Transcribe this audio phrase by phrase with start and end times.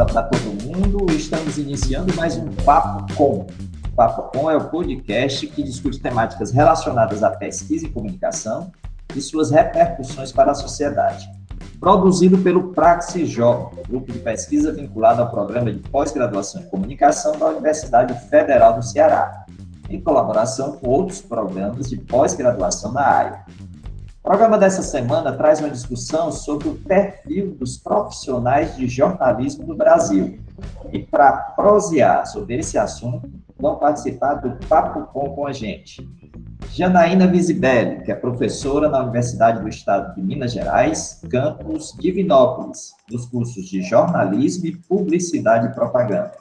[0.00, 1.12] hora para todo mundo.
[1.12, 3.46] Estamos iniciando mais um Papo Com.
[3.86, 8.72] O Papo Com é o podcast que discute temáticas relacionadas à pesquisa e comunicação
[9.14, 11.28] e suas repercussões para a sociedade.
[11.78, 18.14] Produzido pelo Praxijó, grupo de pesquisa vinculado ao programa de pós-graduação em comunicação da Universidade
[18.28, 19.44] Federal do Ceará,
[19.90, 23.44] em colaboração com outros programas de pós-graduação na área.
[24.22, 29.74] O programa dessa semana traz uma discussão sobre o perfil dos profissionais de jornalismo no
[29.74, 30.38] Brasil.
[30.92, 36.06] E para prosear sobre esse assunto, vão participar do Papo Com com a gente.
[36.70, 43.24] Janaína Visibelli, que é professora na Universidade do Estado de Minas Gerais, campus Divinópolis, dos
[43.24, 46.32] cursos de jornalismo e publicidade e propaganda.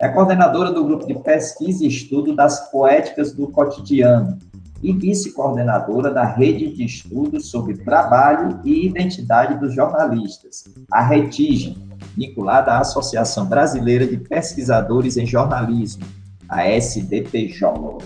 [0.00, 4.38] É coordenadora do grupo de pesquisa e estudo das poéticas do cotidiano,
[4.82, 11.76] e vice-coordenadora da Rede de Estudos sobre Trabalho e Identidade dos Jornalistas, a RETIG,
[12.16, 16.04] vinculada à Associação Brasileira de Pesquisadores em Jornalismo,
[16.48, 17.98] a SDPJ.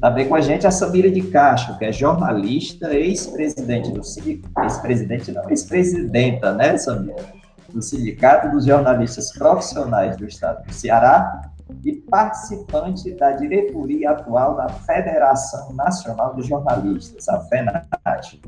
[0.00, 5.30] Também com a gente a Samira de Castro, que é jornalista, ex-presidente do sindicato, ex-presidente
[5.30, 7.40] não, ex-presidenta, né, Samira?
[7.68, 11.50] Do Sindicato dos Jornalistas Profissionais do Estado do Ceará
[11.84, 18.40] e participante da diretoria atual da Federação Nacional de Jornalistas, a FENAT.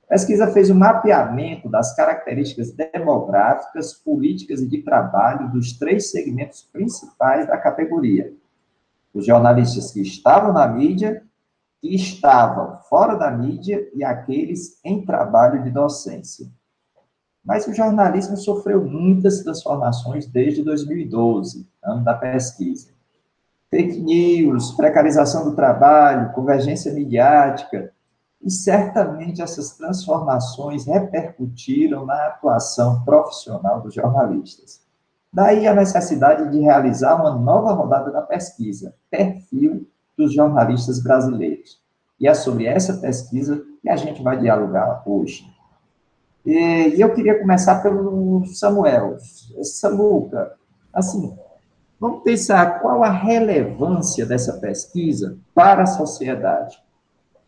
[0.04, 6.62] A pesquisa fez um mapeamento das características demográficas, políticas e de trabalho dos três segmentos
[6.62, 8.32] principais da categoria.
[9.12, 11.22] Os jornalistas que estavam na mídia,
[11.80, 16.46] que estavam fora da mídia e aqueles em trabalho de docência.
[17.44, 22.97] Mas o jornalismo sofreu muitas transformações desde 2012, ano da pesquisa
[23.70, 27.92] fake news, precarização do trabalho, convergência midiática,
[28.42, 34.80] e certamente essas transformações repercutiram na atuação profissional dos jornalistas.
[35.32, 39.86] Daí a necessidade de realizar uma nova rodada da pesquisa, Perfil
[40.16, 41.80] dos Jornalistas Brasileiros.
[42.18, 45.44] E é sobre essa pesquisa que a gente vai dialogar hoje.
[46.44, 49.18] E eu queria começar pelo Samuel.
[49.62, 50.54] Samuca,
[50.92, 51.36] assim,
[52.00, 56.80] Vamos pensar qual a relevância dessa pesquisa para a sociedade?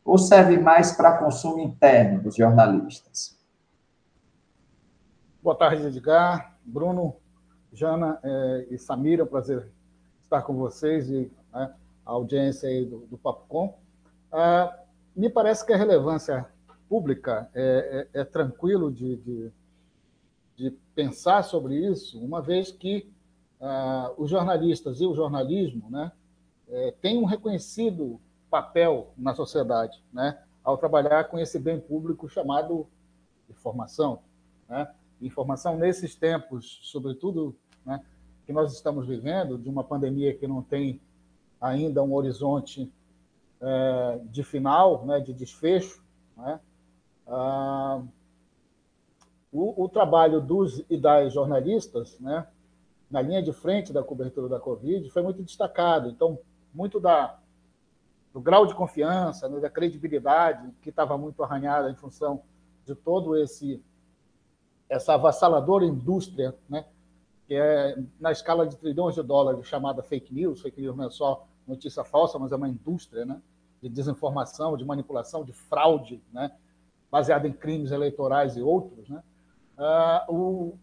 [0.04, 3.38] Ou serve mais para consumo interno dos jornalistas?
[5.40, 7.14] Boa tarde, Edgar, Bruno,
[7.72, 9.70] Jana é, e Samira, é um prazer
[10.20, 11.72] estar com vocês e né,
[12.04, 13.20] a audiência aí do, do.
[14.32, 14.76] Ah,
[15.14, 16.44] me parece que a relevância
[16.88, 19.52] pública é, é, é tranquilo de, de,
[20.56, 23.08] de pensar sobre isso, uma vez que
[23.60, 26.12] ah, os jornalistas e o jornalismo né,
[26.68, 32.86] é, têm um reconhecido papel na sociedade, né, ao trabalhar com esse bem público chamado
[33.48, 34.20] informação.
[34.68, 34.88] Né?
[35.20, 38.02] Informação nesses tempos, sobretudo, né,
[38.46, 41.00] que nós estamos vivendo, de uma pandemia que não tem
[41.60, 42.90] ainda um horizonte
[43.60, 46.02] é, de final, né, de desfecho,
[46.36, 46.58] né?
[47.26, 48.02] ah,
[49.52, 52.46] o, o, trabalho dos e das jornalistas, né,
[53.10, 56.08] na linha de frente da cobertura da Covid foi muito destacado.
[56.08, 56.38] Então,
[56.72, 57.38] muito da,
[58.32, 62.42] do grau de confiança, né, da credibilidade, que estava muito arranhada em função
[62.86, 63.82] de todo esse
[64.88, 66.84] essa avassaladora indústria, né,
[67.46, 70.60] que é na escala de trilhões de dólares chamada fake news.
[70.60, 73.40] Fake news não é só notícia falsa, mas é uma indústria, né,
[73.80, 76.50] de desinformação, de manipulação, de fraude, né,
[77.08, 79.22] baseada em crimes eleitorais e outros, né?
[79.78, 80.78] Uh, o,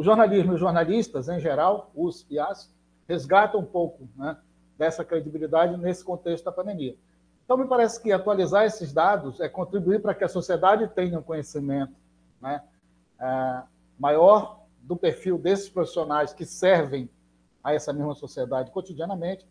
[0.00, 2.72] o, jornalismo e os jornalistas, em geral, os e as,
[3.06, 4.34] resgatam um pouco né,
[4.78, 6.96] dessa credibilidade nesse contexto da pandemia.
[7.44, 11.22] Então, me parece que atualizar esses dados é contribuir para que a sociedade tenha um
[11.22, 11.92] conhecimento
[12.40, 12.62] né,
[13.20, 13.68] uh,
[13.98, 17.10] maior do perfil desses profissionais que servem
[17.62, 19.46] a essa mesma sociedade cotidianamente.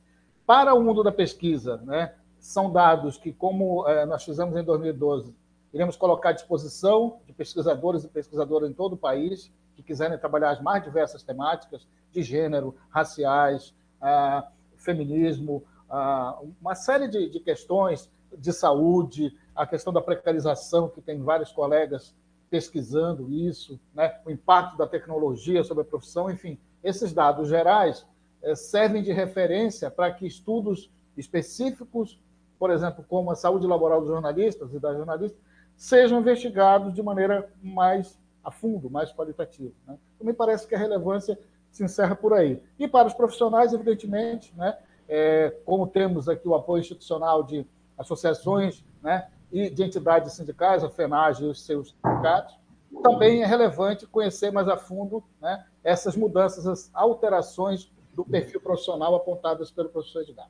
[0.47, 5.35] Para o mundo da pesquisa, né, são dados que, como é, nós fizemos em 2012,
[5.71, 10.51] iremos colocar à disposição de pesquisadores e pesquisadoras em todo o país que quiserem trabalhar
[10.51, 14.45] as mais diversas temáticas de gênero, raciais, ah,
[14.75, 21.51] feminismo, ah, uma série de, questões de saúde, a questão da precarização, que tem vários
[21.51, 22.13] colegas
[22.49, 24.19] pesquisando isso, né?
[24.25, 28.05] o impacto da tecnologia sobre a profissão, enfim, esses dados gerais
[28.41, 32.19] eh, servem de referência para que estudos específicos,
[32.57, 35.39] por exemplo, como a saúde laboral dos jornalistas e das jornalistas,
[35.77, 39.73] sejam investigados de maneira mais a fundo, mais qualitativa.
[39.87, 39.97] Né?
[40.15, 41.39] Então, me parece que a relevância
[41.71, 42.61] se encerra por aí.
[42.77, 47.65] E para os profissionais, evidentemente, né, é, como temos aqui o apoio institucional de
[47.97, 52.57] associações né, e de entidades sindicais, a FENAGE e os seus sindicatos,
[53.03, 59.15] também é relevante conhecer mais a fundo né, essas mudanças, as alterações do perfil profissional
[59.15, 60.49] apontadas pelo professor Edgar.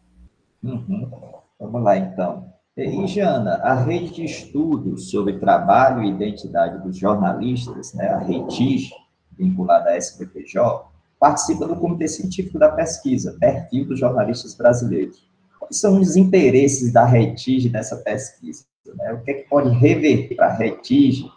[0.64, 1.12] Uhum.
[1.60, 2.54] Vamos lá, então.
[2.86, 8.90] E, Jana, a rede de estudos sobre trabalho e identidade dos jornalistas, né, a RETIG,
[9.38, 10.86] vinculada à SBPJ,
[11.20, 15.22] participa do Comitê Científico da Pesquisa, Perfil dos Jornalistas Brasileiros.
[15.60, 18.64] Quais são os interesses da RETIG nessa pesquisa?
[18.96, 19.12] Né?
[19.14, 21.30] O que, é que pode reverter para a RETIG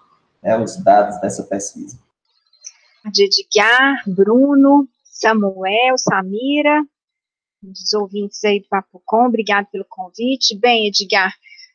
[0.43, 1.99] né, os dados dessa pesquisa?
[3.05, 6.85] Edgar, Bruno, Samuel, Samira,
[7.63, 10.59] dos ouvintes aí do Papo Com, obrigado pelo convite.
[10.59, 11.33] Bem, Edgar,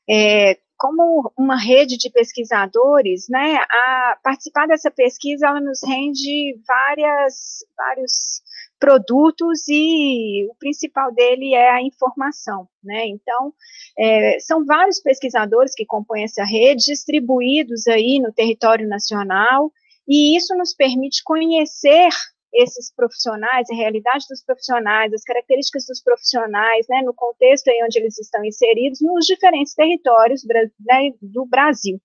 [0.09, 7.65] é, como uma rede de pesquisadores, né, a participar dessa pesquisa, ela nos rende várias,
[7.75, 8.41] vários
[8.79, 13.51] produtos e o principal dele é a informação, né, então,
[13.97, 19.71] é, são vários pesquisadores que compõem essa rede, distribuídos aí no território nacional,
[20.07, 22.09] e isso nos permite conhecer
[22.57, 27.99] esses profissionais, a realidade dos profissionais, as características dos profissionais, né, no contexto em onde
[27.99, 31.99] eles estão inseridos, nos diferentes territórios né, do Brasil,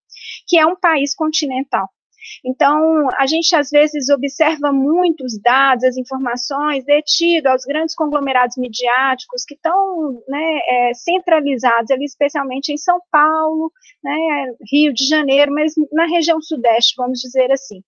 [0.47, 1.89] que é um país continental.
[2.45, 9.45] Então, a gente às vezes observa muitos dados, as informações detidos aos grandes conglomerados midiáticos
[9.45, 13.73] que estão né, é, centralizados ali, especialmente em São Paulo,
[14.03, 17.83] né, Rio de Janeiro, mas na região sudeste, vamos dizer assim.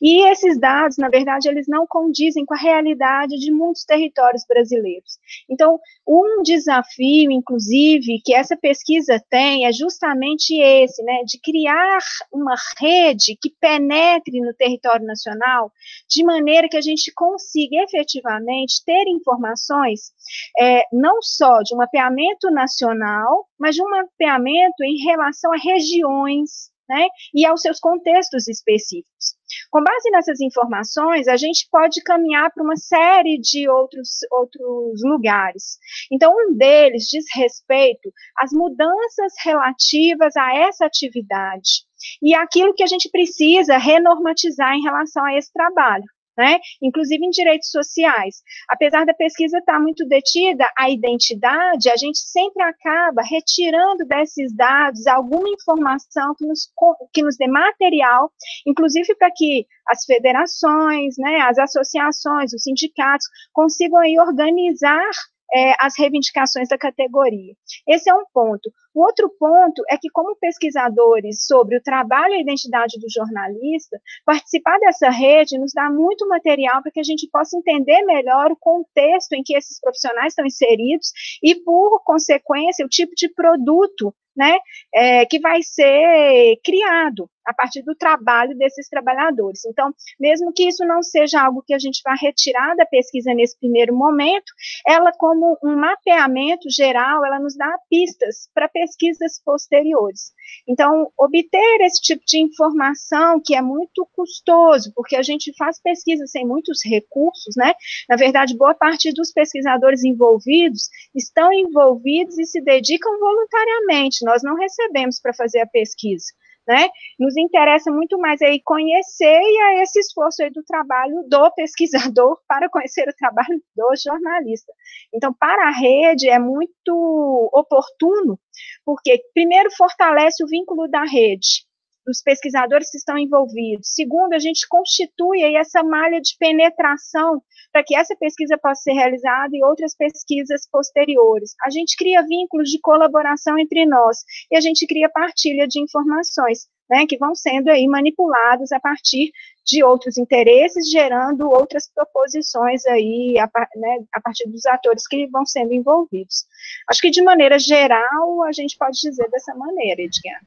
[0.00, 5.18] E esses dados, na verdade, eles não condizem com a realidade de muitos territórios brasileiros.
[5.48, 11.98] Então, um desafio, inclusive, que essa pesquisa tem é justamente esse, né, de criar
[12.32, 15.72] uma rede que penetre no território nacional,
[16.08, 20.12] de maneira que a gente consiga efetivamente ter informações
[20.58, 26.70] é, não só de um mapeamento nacional, mas de um mapeamento em relação a regiões,
[26.88, 29.39] né, e aos seus contextos específicos.
[29.70, 35.78] Com base nessas informações, a gente pode caminhar para uma série de outros, outros lugares.
[36.10, 41.84] Então, um deles diz respeito às mudanças relativas a essa atividade
[42.20, 46.04] e aquilo que a gente precisa renormatizar em relação a esse trabalho
[46.40, 46.58] né?
[46.80, 48.36] inclusive em direitos sociais.
[48.68, 55.06] Apesar da pesquisa estar muito detida à identidade, a gente sempre acaba retirando desses dados
[55.06, 56.70] alguma informação que nos,
[57.12, 58.32] que nos dê material,
[58.66, 65.10] inclusive para que as federações, né, as associações, os sindicatos consigam aí organizar
[65.52, 67.54] é, as reivindicações da categoria.
[67.86, 68.70] Esse é um ponto.
[68.94, 74.00] O outro ponto é que, como pesquisadores sobre o trabalho e a identidade do jornalista,
[74.24, 78.56] participar dessa rede nos dá muito material para que a gente possa entender melhor o
[78.56, 84.58] contexto em que esses profissionais estão inseridos e, por consequência, o tipo de produto né,
[84.94, 89.64] é, que vai ser criado a partir do trabalho desses trabalhadores.
[89.64, 93.58] Então, mesmo que isso não seja algo que a gente vá retirar da pesquisa nesse
[93.58, 94.52] primeiro momento,
[94.86, 100.32] ela, como um mapeamento geral, ela nos dá pistas para pesquisas posteriores.
[100.68, 106.26] Então, obter esse tipo de informação, que é muito custoso, porque a gente faz pesquisa
[106.26, 107.72] sem muitos recursos, né?
[108.08, 114.56] Na verdade, boa parte dos pesquisadores envolvidos estão envolvidos e se dedicam voluntariamente, nós não
[114.56, 116.26] recebemos para fazer a pesquisa
[116.70, 116.88] né?
[117.18, 122.38] Nos interessa muito mais aí conhecer e é esse esforço aí do trabalho do pesquisador
[122.46, 124.72] para conhecer o trabalho do jornalista.
[125.12, 128.38] Então, para a rede é muito oportuno,
[128.84, 131.66] porque primeiro fortalece o vínculo da rede,
[132.10, 133.94] dos pesquisadores que estão envolvidos.
[133.94, 137.40] Segundo, a gente constitui aí essa malha de penetração
[137.72, 141.54] para que essa pesquisa possa ser realizada e outras pesquisas posteriores.
[141.64, 144.18] A gente cria vínculos de colaboração entre nós
[144.50, 149.30] e a gente cria partilha de informações, né, que vão sendo aí manipulados a partir
[149.64, 155.46] de outros interesses, gerando outras proposições aí a, né, a partir dos atores que vão
[155.46, 156.44] sendo envolvidos.
[156.88, 160.40] Acho que de maneira geral a gente pode dizer dessa maneira, Edgar.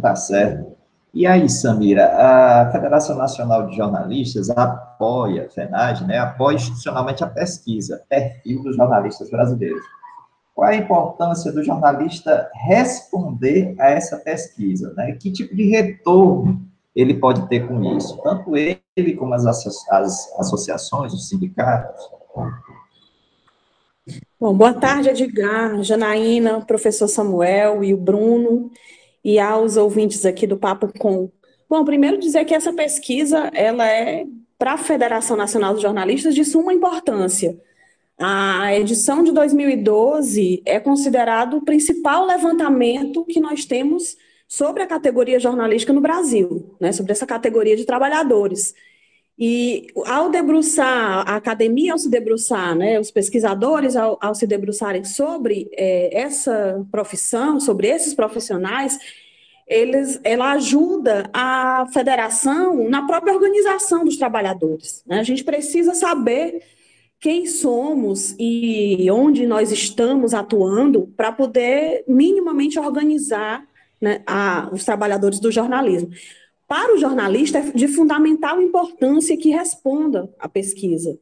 [0.00, 0.72] Tá certo.
[1.14, 7.26] E aí, Samira, a Federação Nacional de Jornalistas apoia, a FENAG, né, apoia institucionalmente a
[7.26, 9.82] pesquisa, perfil dos jornalistas brasileiros.
[10.54, 14.92] Qual é a importância do jornalista responder a essa pesquisa?
[14.94, 15.12] Né?
[15.12, 16.60] Que tipo de retorno
[16.94, 18.18] ele pode ter com isso?
[18.22, 22.10] Tanto ele como as, as associações, os sindicatos.
[24.40, 28.70] Bom, boa tarde, Edgar, Janaína, professor Samuel e o Bruno
[29.24, 31.30] e aos ouvintes aqui do Papo Com.
[31.68, 34.26] Bom, primeiro dizer que essa pesquisa ela é
[34.58, 37.58] para a Federação Nacional dos Jornalistas de suma importância.
[38.18, 45.40] A edição de 2012 é considerado o principal levantamento que nós temos sobre a categoria
[45.40, 48.74] jornalística no Brasil, né, sobre essa categoria de trabalhadores.
[49.44, 55.02] E ao debruçar, a academia ao se debruçar, né, os pesquisadores ao, ao se debruçarem
[55.02, 58.96] sobre é, essa profissão, sobre esses profissionais,
[59.66, 65.02] eles, ela ajuda a federação na própria organização dos trabalhadores.
[65.04, 65.18] Né?
[65.18, 66.62] A gente precisa saber
[67.18, 73.66] quem somos e onde nós estamos atuando para poder minimamente organizar
[74.00, 76.10] né, a, os trabalhadores do jornalismo
[76.72, 81.18] para o jornalista é de fundamental importância que responda à pesquisa.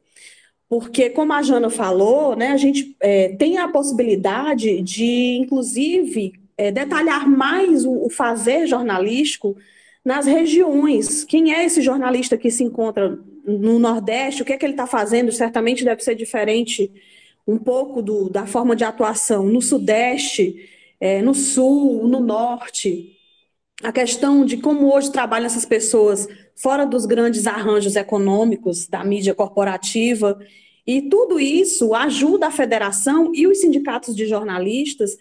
[0.69, 6.71] Porque, como a Jana falou, né, a gente é, tem a possibilidade de, inclusive, é,
[6.71, 9.57] detalhar mais o, o fazer jornalístico
[10.05, 11.25] nas regiões.
[11.25, 14.43] Quem é esse jornalista que se encontra no Nordeste?
[14.43, 15.33] O que é que ele está fazendo?
[15.33, 16.89] Certamente deve ser diferente
[17.45, 23.17] um pouco do, da forma de atuação no Sudeste, é, no Sul, no Norte
[23.83, 29.33] a questão de como hoje trabalham essas pessoas fora dos grandes arranjos econômicos da mídia
[29.33, 30.39] corporativa.
[30.85, 35.17] E tudo isso ajuda a federação e os sindicatos de jornalistas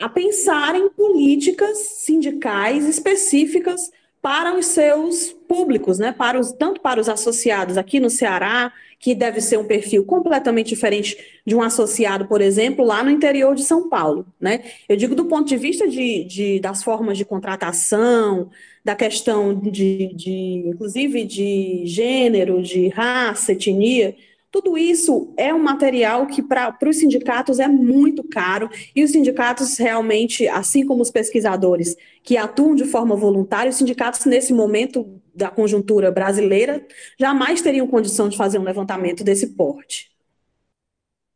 [0.00, 3.90] a pensarem políticas sindicais específicas
[4.22, 6.12] para os seus públicos, né?
[6.12, 10.68] para os, tanto para os associados aqui no Ceará, que deve ser um perfil completamente
[10.68, 11.16] diferente
[11.46, 14.26] de um associado, por exemplo, lá no interior de São Paulo.
[14.38, 14.60] Né?
[14.86, 18.50] Eu digo do ponto de vista de, de das formas de contratação,
[18.84, 24.14] da questão de, de, inclusive, de gênero, de raça, etnia,
[24.50, 29.78] tudo isso é um material que para os sindicatos é muito caro e os sindicatos
[29.78, 35.48] realmente, assim como os pesquisadores que atuam de forma voluntária, os sindicatos nesse momento da
[35.50, 36.84] conjuntura brasileira
[37.18, 40.10] jamais teriam condição de fazer um levantamento desse porte.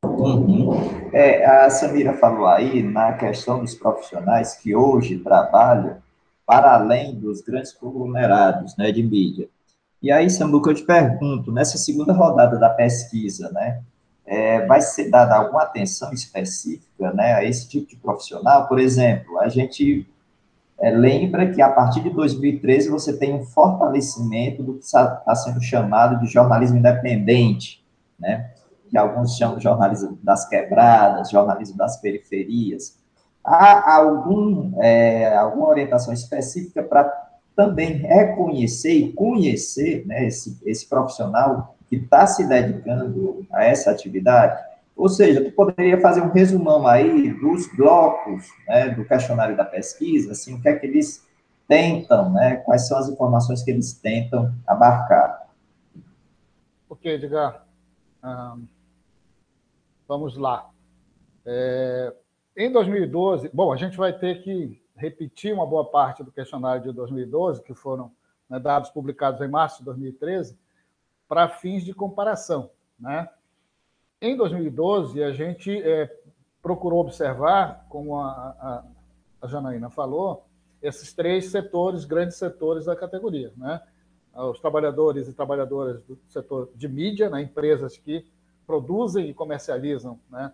[0.05, 0.73] Uhum.
[1.13, 6.03] É, a Samira falou aí na questão dos profissionais que hoje trabalham
[6.45, 9.49] para além dos grandes conglomerados né, de mídia.
[10.05, 13.81] E aí, Samuca, eu te pergunto, nessa segunda rodada da pesquisa, né,
[14.27, 18.69] é, vai ser dada alguma atenção específica né, a esse tipo de profissional?
[18.69, 20.07] Por exemplo, a gente
[20.79, 25.35] é, lembra que a partir de 2013 você tem um fortalecimento do que está tá
[25.35, 27.83] sendo chamado de jornalismo independente,
[28.19, 28.51] né,
[28.91, 32.99] que alguns chamam de jornalismo das quebradas, jornalismo das periferias.
[33.43, 37.24] Há algum, é, alguma orientação específica para
[37.55, 44.61] também reconhecer e conhecer né, esse, esse profissional que está se dedicando a essa atividade.
[44.97, 50.33] Ou seja, tu poderia fazer um resumão aí dos blocos né, do questionário da pesquisa,
[50.33, 51.27] assim, o que é que eles
[51.67, 55.49] tentam, né, quais são as informações que eles tentam abarcar.
[56.89, 57.67] Ok, Edgar.
[60.07, 60.71] vamos lá.
[61.47, 62.15] É,
[62.57, 66.93] em 2012, bom, a gente vai ter que repetir uma boa parte do questionário de
[66.93, 68.13] 2012, que foram
[68.49, 70.59] né, dados publicados em março de 2013,
[71.29, 72.71] para fins de comparação.
[72.99, 73.29] Né?
[74.21, 76.15] Em 2012, a gente é,
[76.63, 78.85] procurou observar, como a, a,
[79.43, 80.47] a, Janaína falou,
[80.81, 83.53] esses três setores, grandes setores da categoria.
[83.57, 83.81] Né?
[84.35, 88.27] Os trabalhadores e trabalhadoras do setor de mídia, né, empresas que
[88.67, 90.53] produzem e comercializam né,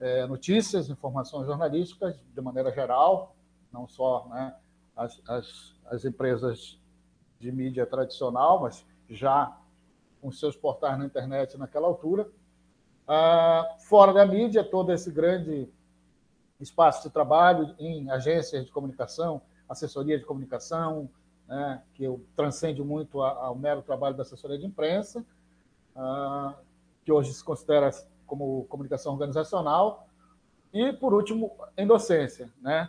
[0.00, 3.35] é, notícias, informações jornalísticas de maneira geral,
[3.76, 4.54] não só né,
[4.96, 6.80] as, as, as empresas
[7.38, 9.54] de mídia tradicional, mas já
[10.20, 12.26] com seus portais na internet naquela altura.
[13.06, 15.68] Ah, fora da mídia, todo esse grande
[16.58, 21.10] espaço de trabalho em agências de comunicação, assessoria de comunicação,
[21.46, 25.24] né, que eu transcende muito ao mero trabalho da assessoria de imprensa,
[25.94, 26.54] uh,
[27.04, 27.90] que hoje se considera
[28.26, 30.08] como comunicação organizacional,
[30.72, 32.52] e, por último, em docência.
[32.60, 32.88] Né?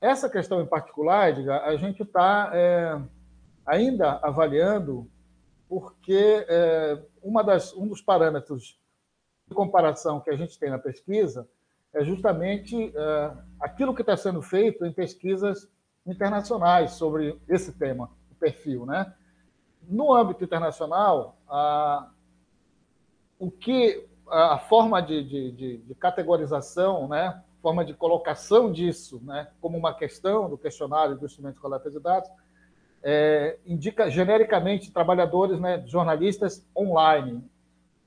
[0.00, 3.00] Essa questão em particular, Edgar, a gente está é,
[3.66, 5.10] ainda avaliando
[5.68, 8.78] porque é, uma das, um dos parâmetros
[9.48, 11.48] de comparação que a gente tem na pesquisa
[11.92, 15.68] é justamente é, aquilo que está sendo feito em pesquisas
[16.06, 18.86] internacionais sobre esse tema, o perfil.
[18.86, 19.12] Né?
[19.82, 22.08] No âmbito internacional, a,
[23.38, 29.48] o que a forma de, de, de, de categorização, né, forma de colocação disso né,
[29.60, 32.30] como uma questão do questionário do instrumento coleta de dados,
[33.02, 37.44] é, indica genericamente trabalhadores, né, jornalistas online.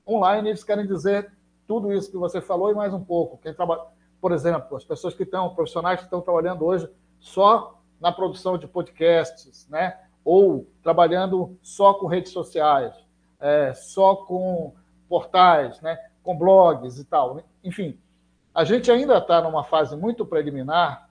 [0.06, 1.32] Online, eles querem dizer
[1.66, 3.38] tudo isso que você falou e mais um pouco.
[3.38, 3.82] Quem trabalha,
[4.20, 6.88] por exemplo, as pessoas que estão, profissionais que estão trabalhando hoje
[7.20, 12.94] só na produção de podcasts, né, ou trabalhando só com redes sociais,
[13.40, 14.74] é, só com
[15.08, 17.40] portais, né, com blogs e tal.
[17.62, 17.98] Enfim,
[18.54, 21.08] a gente ainda está numa fase muito preliminar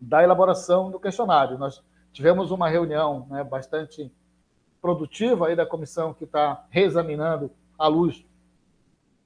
[0.00, 1.58] da elaboração do questionário.
[1.58, 4.12] Nós tivemos uma reunião né, bastante
[4.80, 8.26] produtiva aí da comissão que está reexaminando à luz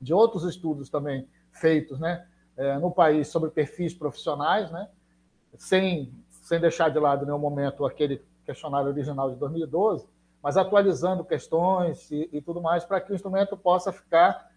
[0.00, 4.88] de outros estudos também feitos né, é, no país sobre perfis profissionais, né,
[5.56, 10.06] sem, sem deixar de lado em nenhum momento aquele questionário original de 2012,
[10.42, 14.48] mas atualizando questões e, e tudo mais para que o instrumento possa ficar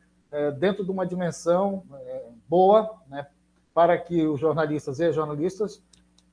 [0.51, 3.27] dentro de uma dimensão é, boa, né,
[3.73, 5.81] para que os jornalistas e as jornalistas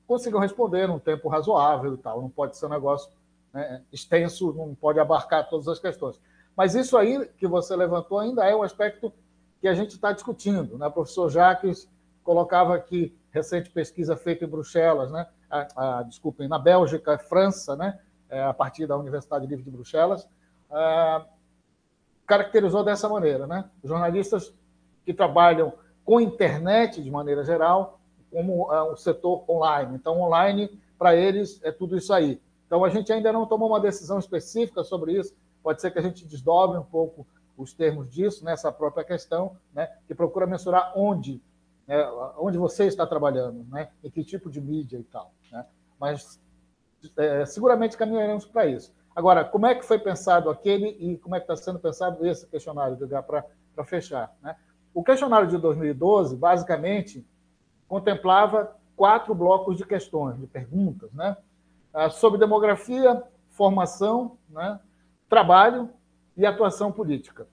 [0.07, 2.21] consigam responder num tempo razoável e tal.
[2.21, 3.11] Não pode ser um negócio
[3.53, 6.19] né, extenso, não pode abarcar todas as questões.
[6.55, 9.13] Mas isso aí que você levantou ainda é um aspecto
[9.61, 10.77] que a gente está discutindo.
[10.77, 10.87] Né?
[10.87, 11.87] O professor Jacques
[12.23, 15.27] colocava aqui recente pesquisa feita em Bruxelas, né?
[15.49, 17.99] A, a, desculpem, na Bélgica, França, né?
[18.29, 20.27] É, a partir da Universidade Livre de Bruxelas,
[20.69, 21.25] ah,
[22.29, 23.67] caracterizou dessa maneira, né?
[23.83, 24.53] Jornalistas
[25.03, 25.73] que trabalham
[26.05, 27.99] com internet de maneira geral,
[28.31, 29.95] como é, um setor online.
[29.95, 32.39] Então, online para eles é tudo isso aí.
[32.67, 35.35] Então, a gente ainda não tomou uma decisão específica sobre isso.
[35.63, 37.25] Pode ser que a gente desdobre um pouco
[37.57, 39.89] os termos disso nessa própria questão, né?
[40.07, 41.41] Que procura mensurar onde,
[41.87, 42.07] né?
[42.37, 43.89] onde você está trabalhando, né?
[44.03, 45.65] Em que tipo de mídia e tal, né?
[45.99, 46.39] Mas
[47.17, 48.93] é, seguramente caminharemos para isso.
[49.15, 52.47] Agora, como é que foi pensado aquele e como é que está sendo pensado esse
[52.47, 54.33] questionário, para fechar?
[54.41, 54.55] Né?
[54.93, 57.25] O questionário de 2012, basicamente,
[57.87, 61.37] contemplava quatro blocos de questões, de perguntas, né?
[61.93, 64.79] Ah, sobre demografia, formação, né?
[65.27, 65.89] trabalho
[66.35, 67.47] e atuação política.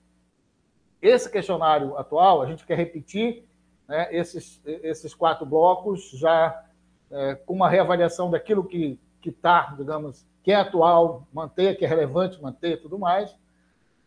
[1.01, 3.45] Esse questionário atual, a gente quer repetir
[3.87, 6.63] né, esses, esses quatro blocos, já
[7.09, 12.41] é, com uma reavaliação daquilo que está, digamos, que é atual, manter, que é relevante,
[12.41, 13.35] manter tudo mais.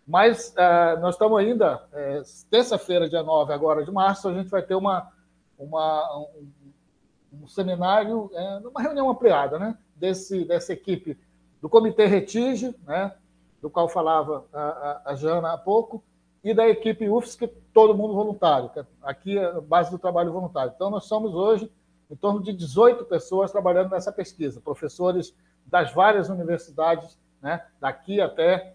[0.09, 4.62] Mas uh, nós estamos ainda, é, terça-feira, dia 9 agora de março, a gente vai
[4.62, 5.12] ter uma,
[5.59, 11.14] uma, um, um seminário, é, uma reunião ampliada né, desse, dessa equipe
[11.61, 13.14] do Comitê Retige, né,
[13.61, 16.03] do qual falava a, a, a Jana há pouco,
[16.42, 20.72] e da equipe UFSC, todo mundo voluntário, é aqui é a base do trabalho voluntário.
[20.74, 21.70] Então, nós somos hoje
[22.11, 25.35] em torno de 18 pessoas trabalhando nessa pesquisa, professores
[25.70, 28.74] das várias universidades, né, daqui até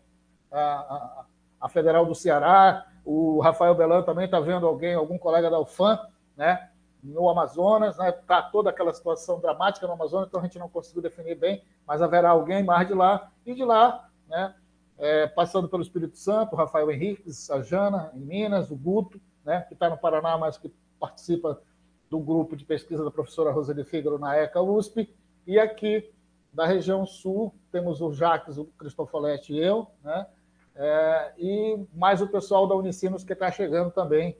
[0.51, 1.25] a, a,
[1.61, 2.87] a, Federal do Ceará.
[3.03, 5.99] O Rafael Belan também está vendo alguém, algum colega da UFAM,
[6.35, 6.69] né,
[7.03, 11.03] no Amazonas, né, tá toda aquela situação dramática no Amazonas, então a gente não conseguiu
[11.03, 14.55] definir bem, mas haverá alguém mais de lá, e de lá, né,
[14.97, 19.73] é, passando pelo Espírito Santo, Rafael Henriques, a Jana, em Minas, o Guto, né, que
[19.73, 21.61] está no Paraná, mas que participa
[22.09, 25.13] do grupo de pesquisa da professora Roseli Fígaro na ECA USP,
[25.45, 26.09] e aqui
[26.55, 30.25] da região sul, temos o Jacques, o Cristofoletti e eu, né?
[30.73, 34.37] É, e mais o pessoal da Unicinos que está chegando também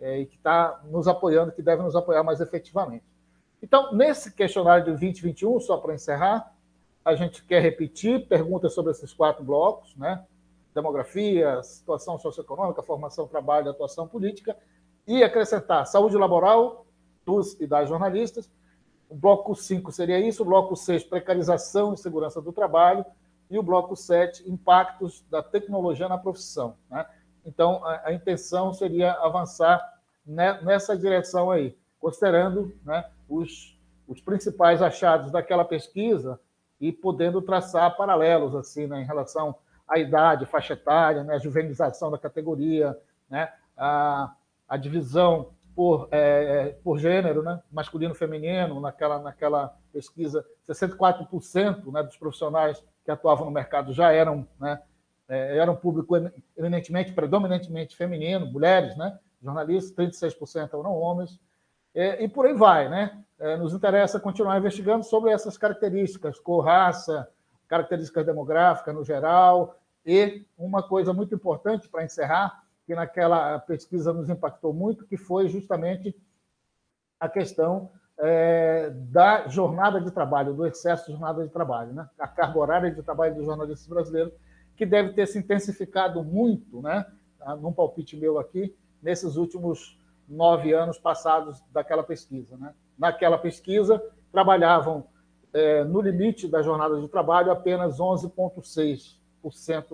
[0.00, 3.04] é, e que está nos apoiando, que deve nos apoiar mais efetivamente.
[3.62, 6.54] Então, nesse questionário de 2021, só para encerrar,
[7.04, 10.24] a gente quer repetir perguntas sobre esses quatro blocos, né?
[10.74, 14.56] Demografia, situação socioeconômica, formação, trabalho, atuação política,
[15.06, 16.86] e acrescentar saúde laboral
[17.24, 18.50] dos e das jornalistas,
[19.08, 23.04] o bloco 5 seria isso, o bloco 6, precarização e segurança do trabalho,
[23.48, 26.76] e o bloco 7, impactos da tecnologia na profissão.
[26.90, 27.06] Né?
[27.44, 29.80] Então, a, a, intenção seria avançar
[30.26, 36.40] ne, nessa direção aí, considerando né, os, os principais achados daquela pesquisa
[36.80, 39.54] e podendo traçar paralelos assim, né, em relação
[39.88, 42.98] à idade, faixa etária, né, a juvenização da categoria,
[43.30, 44.34] né, a,
[44.68, 47.60] a divisão por, é, por gênero, né?
[47.70, 54.48] masculino feminino, naquela, naquela pesquisa, 64% né, dos profissionais que atuavam no mercado já eram,
[54.58, 54.80] né,
[55.28, 56.16] é, público
[56.56, 61.38] eminentemente, predominantemente feminino, mulheres, né, jornalistas, 36% eram homens,
[61.94, 62.88] é, e por aí vai.
[62.88, 63.22] Né?
[63.38, 67.28] É, nos interessa continuar investigando sobre essas características, cor, raça,
[67.68, 74.30] características demográficas no geral, e uma coisa muito importante para encerrar, que naquela pesquisa nos
[74.30, 76.16] impactou muito, que foi justamente
[77.18, 82.08] a questão é, da jornada de trabalho, do excesso de jornada de trabalho, né?
[82.18, 84.32] a carga horária de trabalho dos jornalistas brasileiros,
[84.76, 87.06] que deve ter se intensificado muito, né?
[87.40, 92.56] Ah, num palpite meu aqui, nesses últimos nove anos passados daquela pesquisa.
[92.56, 92.74] Né?
[92.98, 95.06] Naquela pesquisa, trabalhavam
[95.52, 99.16] é, no limite da jornada de trabalho apenas 11,6%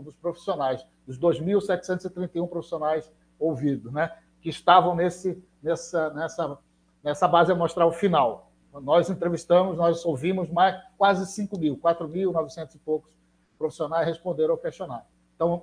[0.03, 4.11] dos profissionais, dos 2.731 profissionais ouvidos, né?
[4.41, 6.59] que estavam nesse, nessa, nessa,
[7.03, 8.51] nessa base amostral final.
[8.73, 13.13] Nós entrevistamos, nós ouvimos mais quase 5 mil, 4.900 e poucos
[13.59, 15.05] profissionais responderam ao questionário.
[15.37, 15.63] Então,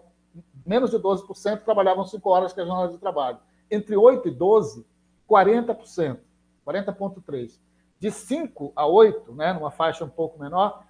[0.65, 3.39] menos de 12% trabalhavam 5 horas que é a jornada de trabalho.
[3.69, 4.85] Entre 8 e 12,
[5.29, 6.19] 40%,
[6.65, 7.59] 40,3%.
[7.99, 10.85] De 5 a 8, né, numa faixa um pouco menor,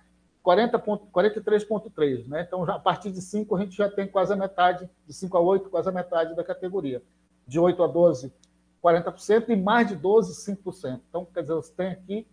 [0.50, 2.28] 43,3%.
[2.28, 2.42] Né?
[2.42, 5.38] Então, já, a partir de 5, a gente já tem quase a metade, de 5
[5.38, 7.04] a 8, quase a metade da categoria.
[7.48, 8.34] De 8 a 12,
[8.84, 11.02] 40%, e mais de 12, 5%.
[11.10, 12.28] Então, quer dizer, você tem aqui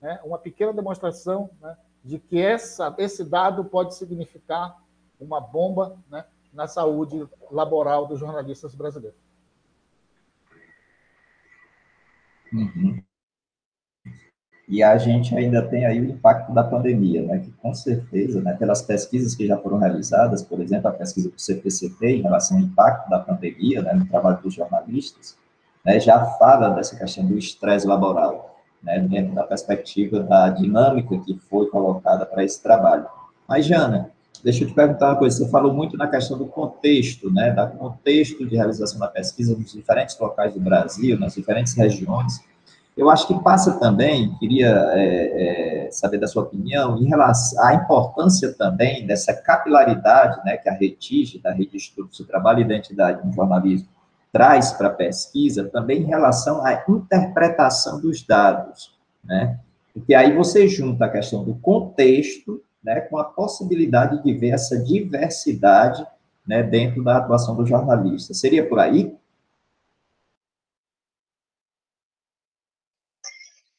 [0.00, 4.80] né, uma pequena demonstração né, de que essa, esse dado pode significar
[5.18, 9.18] uma bomba né, na saúde laboral dos jornalistas brasileiros.
[12.52, 13.02] Uhum.
[14.68, 18.52] E a gente ainda tem aí o impacto da pandemia, né, que com certeza, né,
[18.54, 22.64] pelas pesquisas que já foram realizadas, por exemplo, a pesquisa do CPCT em relação ao
[22.64, 25.36] impacto da pandemia né, no trabalho dos jornalistas,
[25.84, 31.38] né, já fala dessa questão do estresse laboral, né, dentro da perspectiva da dinâmica que
[31.48, 33.06] foi colocada para esse trabalho.
[33.48, 34.10] Mas, Jana,
[34.42, 37.78] deixa eu te perguntar uma coisa, você falou muito na questão do contexto, né, do
[37.78, 42.40] contexto de realização da pesquisa nos diferentes locais do Brasil, nas diferentes regiões,
[42.96, 47.74] eu acho que passa também, queria é, é, saber da sua opinião, em relação à
[47.74, 52.62] importância também dessa capilaridade né, que a RETIGE, da Rede de Estudos do Trabalho e
[52.62, 53.88] Identidade no Jornalismo,
[54.32, 59.58] traz para a pesquisa, também em relação à interpretação dos dados, né?
[59.94, 64.78] Porque aí você junta a questão do contexto, né, com a possibilidade de ver essa
[64.78, 66.06] diversidade,
[66.46, 68.34] né, dentro da atuação do jornalista.
[68.34, 69.14] Seria por aí?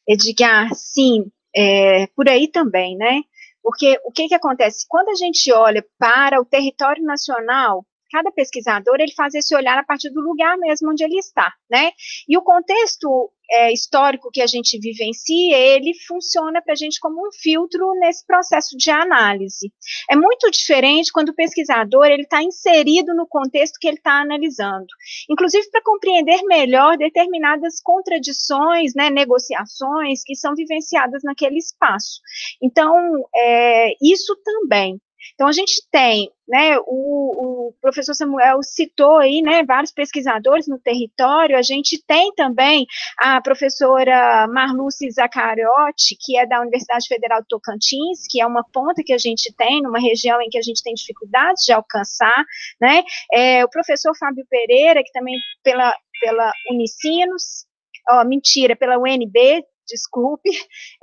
[0.07, 3.21] Edgar, sim, é, por aí também, né?
[3.61, 4.85] Porque o que, que acontece?
[4.87, 9.83] Quando a gente olha para o território nacional, cada pesquisador ele faz esse olhar a
[9.83, 11.91] partir do lugar mesmo onde ele está, né?
[12.27, 17.25] E o contexto é, histórico que a gente vivencia, ele funciona para a gente como
[17.25, 19.71] um filtro nesse processo de análise.
[20.09, 24.87] É muito diferente quando o pesquisador ele está inserido no contexto que ele está analisando,
[25.29, 32.19] inclusive para compreender melhor determinadas contradições, né, negociações que são vivenciadas naquele espaço.
[32.61, 32.93] Então,
[33.35, 34.99] é, isso também.
[35.33, 40.79] Então, a gente tem, né, o, o, professor Samuel citou aí, né, vários pesquisadores no
[40.79, 42.85] território, a gente tem também
[43.17, 49.03] a professora Marluce Zacariotti, que é da Universidade Federal do Tocantins, que é uma ponta
[49.03, 52.45] que a gente tem, numa região em que a gente tem dificuldades de alcançar,
[52.79, 53.03] né,
[53.33, 57.65] é, o professor Fábio Pereira, que também pela, pela Unicinos,
[58.09, 60.49] ó, mentira, pela UNB, desculpe,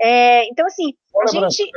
[0.00, 1.70] é, então, assim, a gente...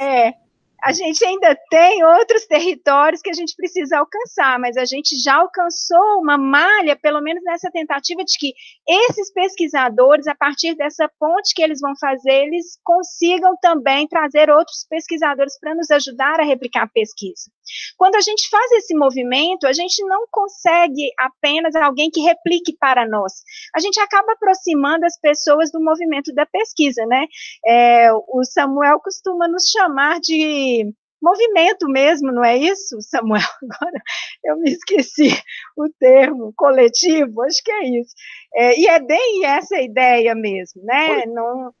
[0.00, 0.32] É,
[0.82, 5.34] a gente ainda tem outros territórios que a gente precisa alcançar, mas a gente já
[5.36, 8.52] alcançou uma malha, pelo menos nessa tentativa de que
[8.86, 14.86] esses pesquisadores, a partir dessa ponte que eles vão fazer, eles consigam também trazer outros
[14.88, 17.50] pesquisadores para nos ajudar a replicar a pesquisa.
[17.96, 23.08] Quando a gente faz esse movimento, a gente não consegue apenas alguém que replique para
[23.08, 23.32] nós.
[23.74, 27.26] A gente acaba aproximando as pessoas do movimento da pesquisa, né?
[27.66, 33.42] É, o Samuel costuma nos chamar de movimento mesmo, não é isso, Samuel?
[33.62, 34.02] Agora
[34.44, 35.30] eu me esqueci
[35.76, 38.14] o termo coletivo, acho que é isso.
[38.54, 41.26] É, e é bem essa ideia mesmo, né?
[41.26, 41.72] Não,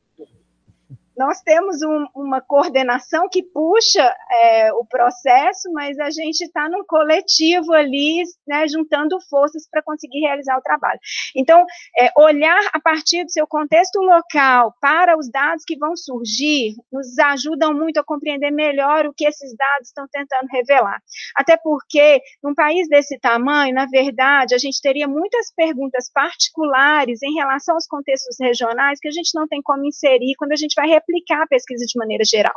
[1.18, 6.84] nós temos um, uma coordenação que puxa é, o processo, mas a gente está num
[6.86, 11.00] coletivo ali, né, juntando forças para conseguir realizar o trabalho.
[11.34, 11.66] Então,
[11.98, 17.18] é, olhar a partir do seu contexto local para os dados que vão surgir, nos
[17.18, 21.02] ajudam muito a compreender melhor o que esses dados estão tentando revelar.
[21.34, 27.34] Até porque, num país desse tamanho, na verdade, a gente teria muitas perguntas particulares em
[27.34, 30.88] relação aos contextos regionais que a gente não tem como inserir quando a gente vai
[31.08, 32.54] aplicar a pesquisa de maneira geral.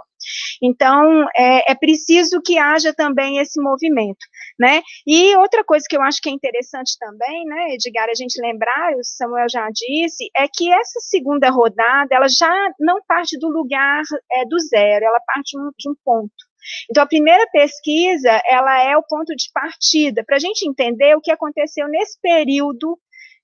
[0.62, 4.26] Então, é, é preciso que haja também esse movimento,
[4.60, 4.82] né?
[5.08, 8.94] E outra coisa que eu acho que é interessante também, né, Edgar, a gente lembrar,
[8.96, 14.04] o Samuel já disse, é que essa segunda rodada, ela já não parte do lugar
[14.34, 16.52] é, do zero, ela parte de um ponto.
[16.90, 21.22] Então, a primeira pesquisa, ela é o ponto de partida, para a gente entender o
[21.22, 23.00] que aconteceu nesse período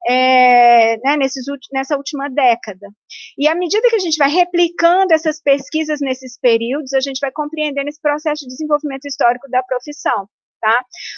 [0.07, 2.87] é, né, nesses, nessa última década.
[3.37, 7.31] E à medida que a gente vai replicando essas pesquisas nesses períodos, a gente vai
[7.31, 10.27] compreendendo esse processo de desenvolvimento histórico da profissão.
[10.59, 10.75] Tá?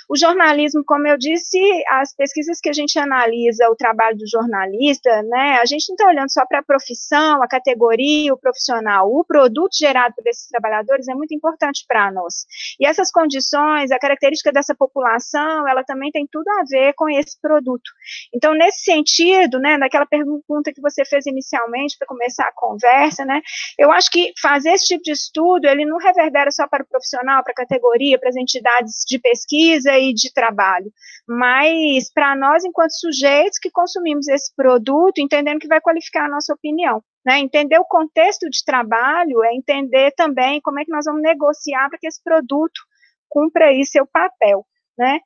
[0.10, 1.58] O jornalismo, como eu disse,
[1.90, 6.08] as pesquisas que a gente analisa o trabalho do jornalista, né, a gente não está
[6.08, 11.08] olhando só para a profissão, a categoria, o profissional, o produto gerado por esses trabalhadores
[11.08, 12.46] é muito importante para nós.
[12.78, 17.40] E essas condições, a característica dessa população, ela também tem tudo a ver com esse
[17.40, 17.90] produto.
[18.34, 23.42] Então, nesse sentido, né, daquela pergunta que você fez inicialmente para começar a conversa, né,
[23.78, 27.42] eu acho que fazer esse tipo de estudo, ele não reverbera só para o profissional,
[27.42, 30.92] para a categoria, para as entidades de pesquisa e de trabalho,
[31.28, 36.54] mas para nós, enquanto sujeitos que consumimos esse produto, entendendo que vai qualificar a nossa
[36.54, 37.04] opinião.
[37.26, 37.40] Né?
[37.40, 42.00] Entender o contexto de trabalho é entender também como é que nós vamos negociar para
[42.00, 42.82] que esse produto
[43.30, 44.66] cumpra aí seu papel.
[44.98, 45.20] Né?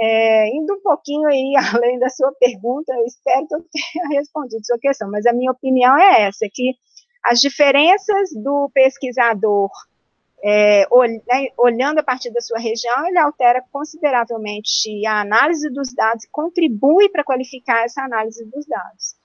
[0.00, 4.64] É, indo um pouquinho aí além da sua pergunta, eu espero que eu tenha respondido
[4.64, 6.74] sua questão, mas a minha opinião é essa, que
[7.22, 9.68] as diferenças do pesquisador
[10.42, 10.86] é,
[11.28, 16.30] né, olhando a partir da sua região, ele altera consideravelmente a análise dos dados e
[16.30, 19.16] contribui para qualificar essa análise dos dados.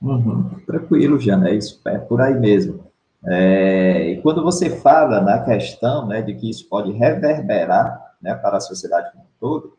[0.00, 2.84] Uhum, tranquilo, Jana, é isso, é por aí mesmo.
[3.24, 8.56] É, e quando você fala na questão né, de que isso pode reverberar né, para
[8.56, 9.76] a sociedade como um todo,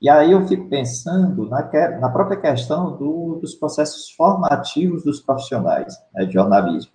[0.00, 1.62] e aí eu fico pensando na,
[1.98, 6.92] na própria questão do, dos processos formativos dos profissionais né, de jornalismo.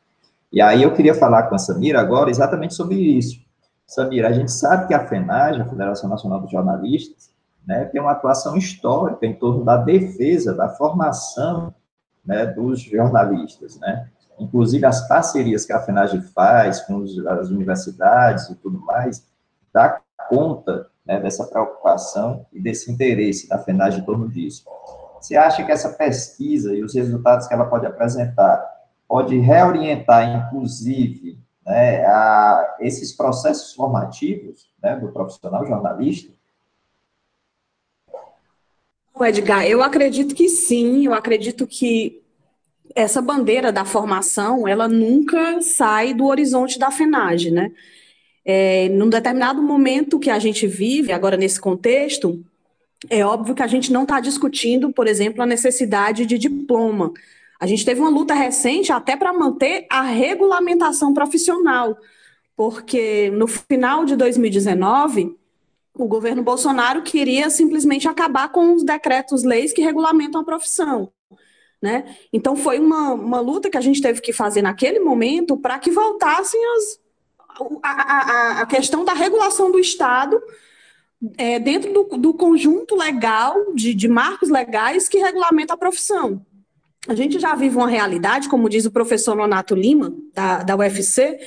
[0.51, 3.39] E aí eu queria falar com a Samira agora exatamente sobre isso.
[3.85, 7.31] Samira, a gente sabe que a FENAG, a Federação Nacional dos Jornalistas,
[7.65, 11.73] né, tem uma atuação histórica em torno da defesa, da formação
[12.25, 14.09] né, dos jornalistas, né?
[14.39, 19.27] Inclusive as parcerias que a FENAG faz com as universidades e tudo mais,
[19.73, 24.63] dá conta né, dessa preocupação e desse interesse da FENAG em torno disso.
[25.19, 28.79] Você acha que essa pesquisa e os resultados que ela pode apresentar
[29.10, 36.32] pode reorientar, inclusive, né, a esses processos formativos né, do profissional jornalista?
[39.22, 42.22] Edgar, eu acredito que sim, eu acredito que
[42.95, 47.72] essa bandeira da formação, ela nunca sai do horizonte da FENAGE, né?
[48.45, 52.43] É, num determinado momento que a gente vive, agora nesse contexto,
[53.10, 57.12] é óbvio que a gente não está discutindo, por exemplo, a necessidade de diploma,
[57.60, 61.98] a gente teve uma luta recente até para manter a regulamentação profissional,
[62.56, 65.38] porque no final de 2019,
[65.93, 71.12] o governo Bolsonaro queria simplesmente acabar com os decretos-leis que regulamentam a profissão.
[71.82, 72.15] Né?
[72.32, 75.91] Então, foi uma, uma luta que a gente teve que fazer naquele momento para que
[75.91, 77.00] voltassem as,
[77.84, 80.41] a, a, a, questão da regulação do Estado
[81.38, 86.45] é, dentro do, do, conjunto legal, de, de marcos legais que regulamenta a profissão.
[87.07, 91.39] A gente já vive uma realidade, como diz o professor Nonato Lima, da, da UFC,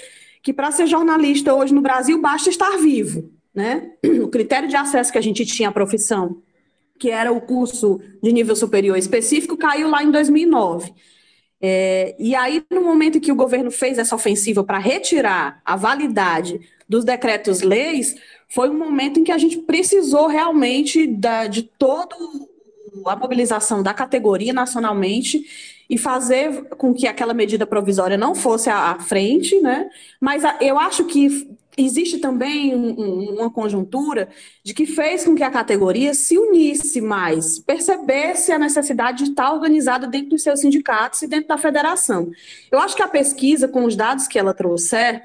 [0.42, 3.30] que para ser jornalista hoje no Brasil basta estar vivo.
[3.54, 3.92] Né?
[4.22, 6.42] O critério de acesso que a gente tinha à profissão,
[6.98, 10.92] que era o curso de nível superior específico, caiu lá em 2009.
[11.60, 16.60] É, e aí, no momento que o governo fez essa ofensiva para retirar a validade
[16.88, 18.16] dos decretos-leis,
[18.48, 22.48] foi um momento em que a gente precisou realmente da, de todo
[23.07, 25.44] a mobilização da categoria nacionalmente
[25.88, 29.90] e fazer com que aquela medida provisória não fosse à frente, né?
[30.20, 34.28] Mas eu acho que existe também um, uma conjuntura
[34.62, 39.52] de que fez com que a categoria se unisse mais, percebesse a necessidade de estar
[39.52, 42.31] organizada dentro dos seus sindicatos e dentro da federação.
[42.70, 45.20] Eu acho que a pesquisa, com os dados que ela trouxe,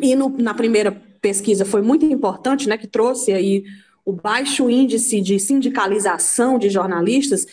[0.00, 3.64] e no, na primeira pesquisa foi muito importante, né, que trouxe aí
[4.04, 7.46] o baixo índice de sindicalização de jornalistas,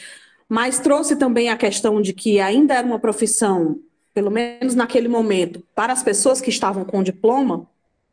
[0.48, 3.80] mas trouxe também a questão de que ainda era uma profissão,
[4.14, 7.68] pelo menos naquele momento, para as pessoas que estavam com diploma,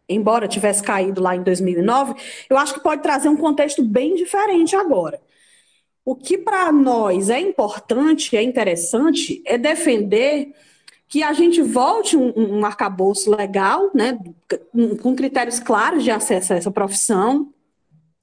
[0.09, 2.14] embora tivesse caído lá em 2009,
[2.49, 5.20] eu acho que pode trazer um contexto bem diferente agora.
[6.05, 10.53] O que para nós é importante, é interessante, é defender
[11.09, 14.18] que a gente volte um, um arcabouço legal, né,
[15.03, 17.53] com critérios claros de acesso a essa profissão,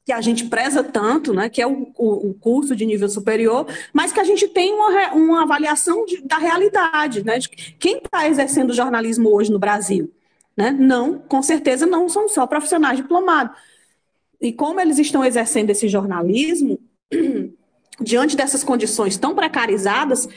[0.05, 3.65] que a gente preza tanto, né, que é o, o, o curso de nível superior,
[3.93, 8.27] mas que a gente tem uma, uma avaliação de, da realidade, né, de quem está
[8.27, 10.11] exercendo jornalismo hoje no Brasil.
[10.57, 10.71] Né?
[10.71, 13.55] Não, com certeza não são só profissionais diplomados.
[14.41, 16.79] E como eles estão exercendo esse jornalismo,
[17.99, 20.27] diante dessas condições tão precarizadas,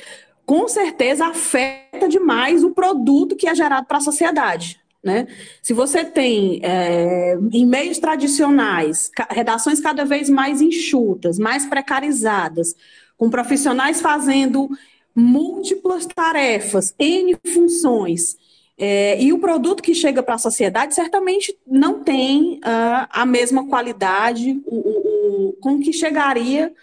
[0.45, 4.81] com certeza afeta demais o produto que é gerado para a sociedade.
[5.07, 5.29] Né?
[5.63, 12.75] Se você tem, é, em meios tradicionais, redações cada vez mais enxutas, mais precarizadas,
[13.17, 14.69] com profissionais fazendo
[15.15, 18.37] múltiplas tarefas, N funções,
[18.77, 23.69] é, e o produto que chega para a sociedade certamente não tem uh, a mesma
[23.69, 26.75] qualidade o, o, o, com que chegaria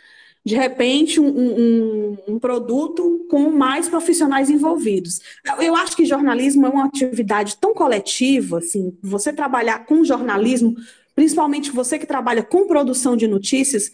[0.46, 5.22] de repente, um, um, um, produto com mais profissionais envolvidos.
[5.60, 10.76] Eu acho que jornalismo é uma atividade tão coletiva, assim, você trabalhar com jornalismo,
[11.16, 13.92] principalmente você que trabalha com produção de notícias,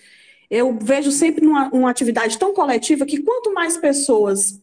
[0.49, 4.59] eu vejo sempre uma, uma atividade tão coletiva que quanto mais pessoas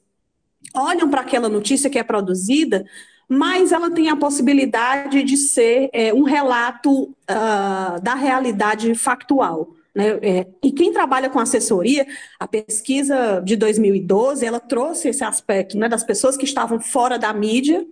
[0.75, 2.85] olham para aquela notícia que é produzida,
[3.29, 9.76] mais ela tem a possibilidade de ser é, um relato uh, da realidade factual.
[9.97, 10.19] Né?
[10.21, 12.07] É, e quem trabalha com assessoria,
[12.39, 17.33] a pesquisa de 2012, ela trouxe esse aspecto né, das pessoas que estavam fora da
[17.33, 17.83] mídia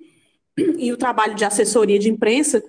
[0.77, 2.63] e o trabalho de assessoria de imprensa.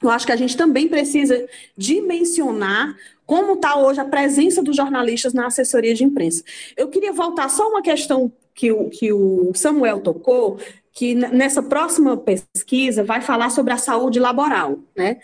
[0.00, 2.94] Eu acho que a gente também precisa dimensionar
[3.26, 6.44] como está hoje a presença dos jornalistas na assessoria de imprensa.
[6.76, 10.58] Eu queria voltar só uma questão que o, que o Samuel tocou,
[10.92, 15.18] que nessa próxima pesquisa vai falar sobre a saúde laboral, né?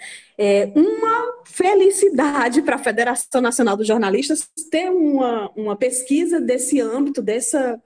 [0.45, 7.23] É uma felicidade para a Federação Nacional dos Jornalistas ter uma, uma pesquisa desse âmbito,
[7.23, 7.81] dessa,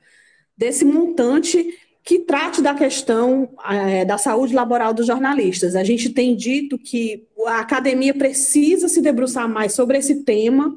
[0.57, 5.77] desse montante que trate da questão é, da saúde laboral dos jornalistas.
[5.77, 10.75] A gente tem dito que a academia precisa se debruçar mais sobre esse tema,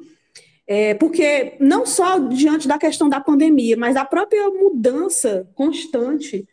[0.68, 6.46] é, porque não só diante da questão da pandemia, mas da própria mudança constante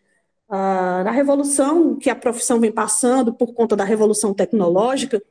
[0.48, 5.22] ah, na revolução que a profissão vem passando por conta da revolução tecnológica,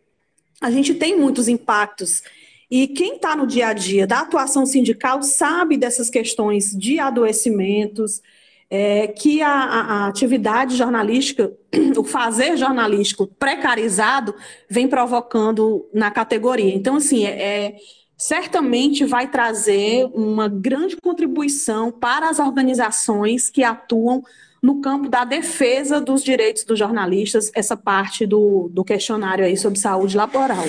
[0.62, 2.24] a gente tem muitos impactos.
[2.70, 8.22] E quem está no dia a dia da atuação sindical sabe dessas questões de adoecimentos,
[8.70, 11.54] é, que a, a, atividade jornalística,
[11.96, 14.34] o fazer jornalístico precarizado,
[14.70, 16.74] vem provocando na categoria.
[16.74, 17.76] Então, assim, é, é
[18.18, 24.24] certamente vai trazer uma grande contribuição para as organizações que atuam
[24.62, 29.80] no campo da defesa dos direitos dos jornalistas, essa parte do, do questionário aí sobre
[29.80, 30.66] saúde laboral.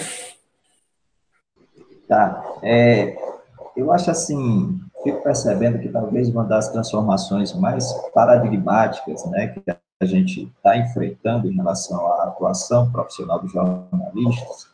[2.09, 2.45] Tá.
[2.63, 3.17] É,
[3.77, 9.63] eu acho assim, fico percebendo que talvez uma das transformações mais paradigmáticas né, que
[10.01, 14.69] a gente está enfrentando em relação à atuação profissional dos jornalistas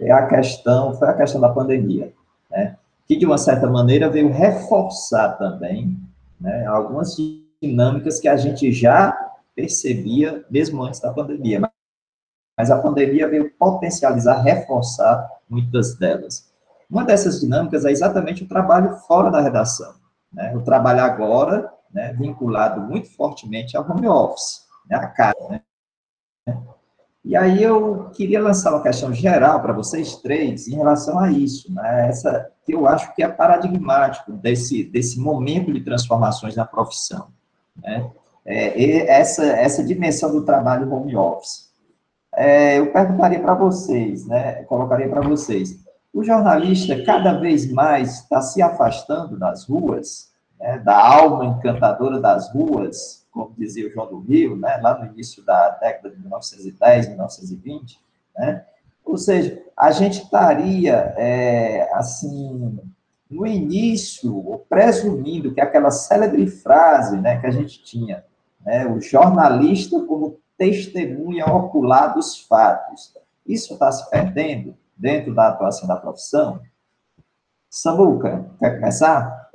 [0.00, 2.12] é a questão, foi a questão da pandemia,
[2.50, 5.96] né, que de uma certa maneira veio reforçar também
[6.40, 7.16] né, algumas
[7.62, 9.16] dinâmicas que a gente já
[9.54, 11.60] percebia mesmo antes da pandemia,
[12.58, 16.52] mas a pandemia veio potencializar, reforçar muitas delas.
[16.90, 19.94] Uma dessas dinâmicas é exatamente o trabalho fora da redação,
[20.32, 20.54] né?
[20.54, 25.48] o trabalho agora, né, vinculado muito fortemente ao home office, né, casa.
[25.48, 25.62] Né?
[27.24, 31.72] E aí eu queria lançar uma questão geral para vocês três em relação a isso,
[31.72, 32.08] né?
[32.08, 37.28] Essa que eu acho que é paradigmático desse, desse momento de transformações na profissão.
[37.76, 38.10] Né?
[38.44, 41.70] É, essa, essa dimensão do trabalho home office.
[42.34, 48.40] É, eu perguntaria para vocês, né, colocaria para vocês, o jornalista cada vez mais está
[48.40, 54.20] se afastando das ruas, né, da alma encantadora das ruas, como dizia o João do
[54.20, 58.00] Rio, né, lá no início da década de 1910, 1920,
[58.36, 58.64] né?
[59.04, 62.78] Ou seja, a gente estaria, é, assim,
[63.32, 68.24] no início, presumindo que aquela célebre frase né, que a gente tinha,
[68.60, 73.14] né, o jornalista como testemunha ocular dos fatos,
[73.46, 76.60] isso está se perdendo dentro da atuação da profissão?
[77.68, 79.50] Samuca, quer começar?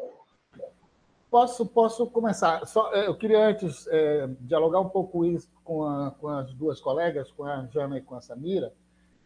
[1.29, 2.65] Posso, posso começar.
[2.65, 6.81] Só, é, eu queria antes é, dialogar um pouco isso com, a, com, as duas
[6.81, 8.73] colegas, com a Jana e com a Samira,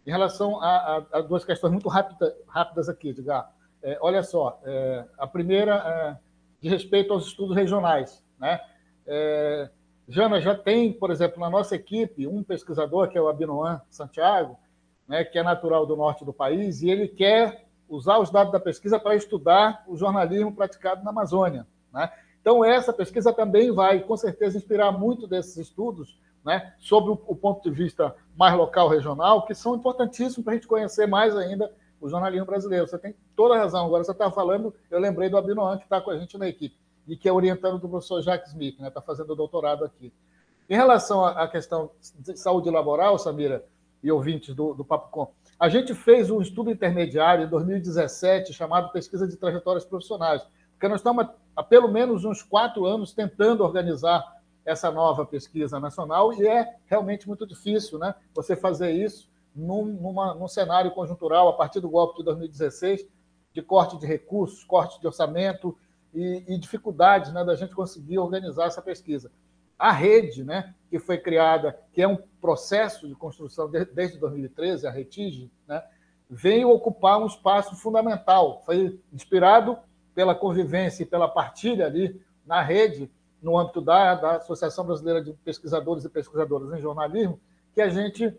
[0.06, 3.54] em relação a, a, a duas questões muito rápida, rápidas aqui, Edgar.
[3.84, 6.18] É, olha só, é, a primeira é,
[6.62, 8.24] de respeito aos estudos regionais.
[8.40, 8.60] Né?
[9.08, 9.70] É,
[10.08, 14.58] Jana, já tem, por exemplo, na nossa equipe, um pesquisador, que é o Abinoan Santiago,
[15.08, 18.60] né, que é natural do norte do país, e ele quer usar os dados da
[18.60, 21.68] pesquisa para estudar o jornalismo praticado na Amazônia.
[21.92, 22.10] Né?
[22.40, 27.36] Então, essa pesquisa também vai, com certeza, inspirar muito desses estudos né, sobre o, o,
[27.36, 31.72] ponto de vista mais local, regional, que são importantíssimos para a gente conhecer mais ainda
[32.02, 32.88] o jornalismo brasileiro.
[32.88, 33.86] Você tem toda a razão.
[33.86, 36.76] Agora, você está falando, eu lembrei do Abinoan, que está com a gente na equipe,
[37.08, 40.12] e que é orientando do professor Jacques Smith, está né, tá fazendo doutorado aqui.
[40.70, 43.64] Em relação à questão de saúde laboral, Samira,
[44.04, 48.92] e ouvintes do, do Papo Com, a gente fez um estudo intermediário em 2017 chamado
[48.92, 50.42] Pesquisa de Trajetórias Profissionais,
[50.72, 54.24] porque nós estamos há pelo menos uns quatro anos tentando organizar
[54.66, 60.34] essa nova pesquisa nacional e é realmente muito difícil né, você fazer isso num, numa,
[60.34, 63.08] num cenário conjuntural a partir do golpe de 2016,
[63.54, 65.78] de corte de recursos, corte de orçamento
[66.14, 69.32] e, e dificuldades né, da gente conseguir organizar essa pesquisa.
[69.78, 74.88] A rede, né, que foi criada, que é um processo de construção de, desde 2013,
[74.88, 75.84] a Retige, né,
[76.30, 78.62] veio ocupar um espaço fundamental.
[78.66, 79.78] Foi inspirado
[80.16, 85.34] pela convivência e pela partilha ali na rede no âmbito da, da Associação Brasileira de
[85.34, 87.40] Pesquisadores e Pesquisadoras em Jornalismo,
[87.74, 88.34] que a gente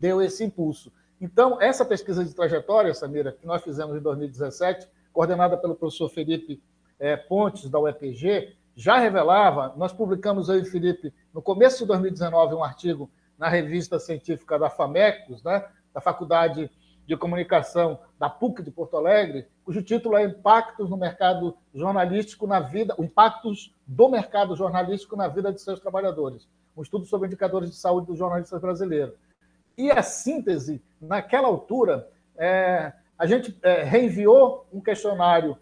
[0.00, 0.92] deu esse impulso.
[1.20, 6.62] Então, essa pesquisa de trajetória, Samira, que nós fizemos em 2017, coordenada pelo professor Felipe
[6.98, 12.62] é, Pontes, da UEPG, já revelava, nós publicamos aí, Felipe, no começo de 2019, um
[12.62, 16.70] artigo na revista científica da FAMECOS, né, da Faculdade
[17.04, 22.60] de Comunicação da PUC de Porto Alegre, cujo título é Impactos no mercado jornalístico na
[22.60, 27.76] vida, impactos do mercado jornalístico na vida de seus trabalhadores, um estudo sobre indicadores de
[27.76, 29.14] saúde dos jornalistas brasileiros.
[29.78, 35.56] E a síntese, naquela altura, é, a gente é, reenviou um questionário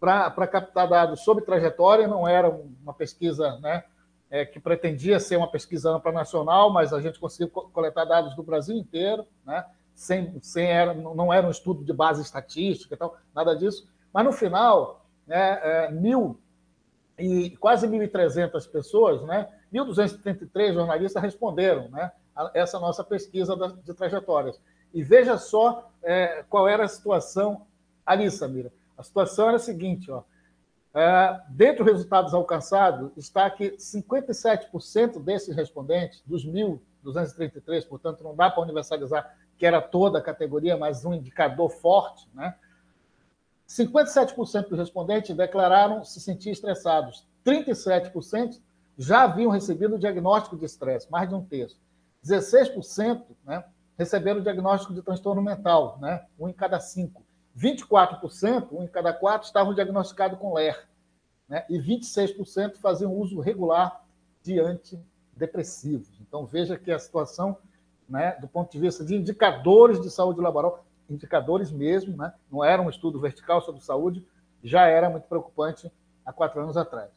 [0.00, 3.84] para captar dados sobre trajetória, não era uma pesquisa né,
[4.28, 8.42] é, que pretendia ser uma pesquisa ampla nacional, mas a gente conseguiu coletar dados do
[8.42, 9.64] Brasil inteiro, né?
[9.94, 13.88] sem, sem era, não era um estudo de base estatística e tal, nada disso.
[14.12, 16.40] Mas no final, né, é, mil
[17.18, 22.10] e quase 1.300 pessoas, né, 1.233 jornalistas responderam né,
[22.54, 24.60] essa nossa pesquisa de trajetórias.
[24.92, 27.66] E veja só é, qual era a situação
[28.04, 28.72] ali, Samira.
[28.96, 30.22] A situação era a seguinte, ó,
[30.92, 38.50] é, dentre os resultados alcançados, está que 57% desses respondentes, dos 1.233, portanto, não dá
[38.50, 42.54] para universalizar que era toda a categoria, mas um indicador forte, né?
[43.68, 47.24] 57% dos respondentes declararam se sentir estressados.
[47.46, 48.58] 37%
[48.98, 51.78] já haviam recebido o diagnóstico de estresse, mais de um terço.
[52.24, 53.64] 16% né,
[53.98, 57.22] receberam diagnóstico de transtorno mental, né, um em cada cinco.
[57.56, 60.88] 24%, um em cada quatro, estavam diagnosticados com LER.
[61.48, 64.04] Né, e 26% faziam uso regular
[64.42, 66.08] de antidepressivos.
[66.20, 67.58] Então, veja que a situação
[68.10, 72.82] né, do ponto de vista de indicadores de saúde laboral, indicadores mesmo, né, não era
[72.82, 74.26] um estudo vertical sobre saúde,
[74.64, 75.90] já era muito preocupante
[76.26, 77.08] há quatro anos atrás.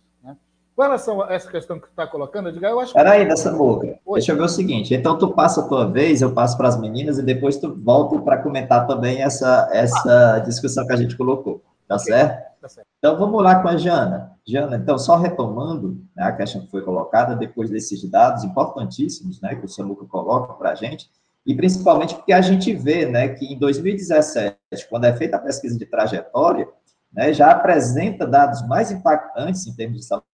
[0.76, 2.98] Com relação a essa questão que tu está colocando, Edgar, eu acho que...
[2.98, 4.00] Peraí, dessa boca.
[4.06, 4.20] Oi.
[4.20, 6.80] Deixa eu ver o seguinte, então tu passa a tua vez, eu passo para as
[6.80, 10.40] meninas e depois tu volta para comentar também essa, essa ah.
[10.40, 12.14] discussão que a gente colocou, tá okay.
[12.14, 12.54] certo?
[12.60, 12.88] Tá certo.
[12.98, 14.32] Então vamos lá com a Jana.
[14.48, 19.56] Jana, então, só retomando né, a questão que foi colocada, depois desses dados importantíssimos né,
[19.56, 21.08] que o Samuca coloca para a gente,
[21.46, 24.58] e principalmente porque a gente vê né, que em 2017,
[24.90, 26.68] quando é feita a pesquisa de trajetória,
[27.12, 30.26] né, já apresenta dados mais impactantes em termos de saúde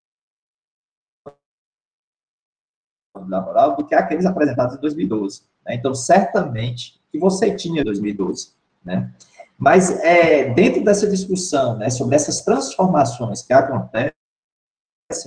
[3.28, 5.42] laboral do que aqueles apresentados em 2012.
[5.66, 5.76] Né?
[5.76, 8.52] Então, certamente que você tinha em 2012.
[8.84, 9.12] Né?
[9.58, 14.14] Mas é, dentro dessa discussão né, sobre essas transformações que acontecem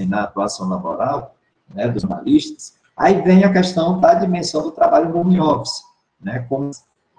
[0.08, 1.36] na atuação laboral
[1.74, 5.82] né, dos jornalistas, aí vem a questão da dimensão do trabalho home office,
[6.20, 6.70] né, com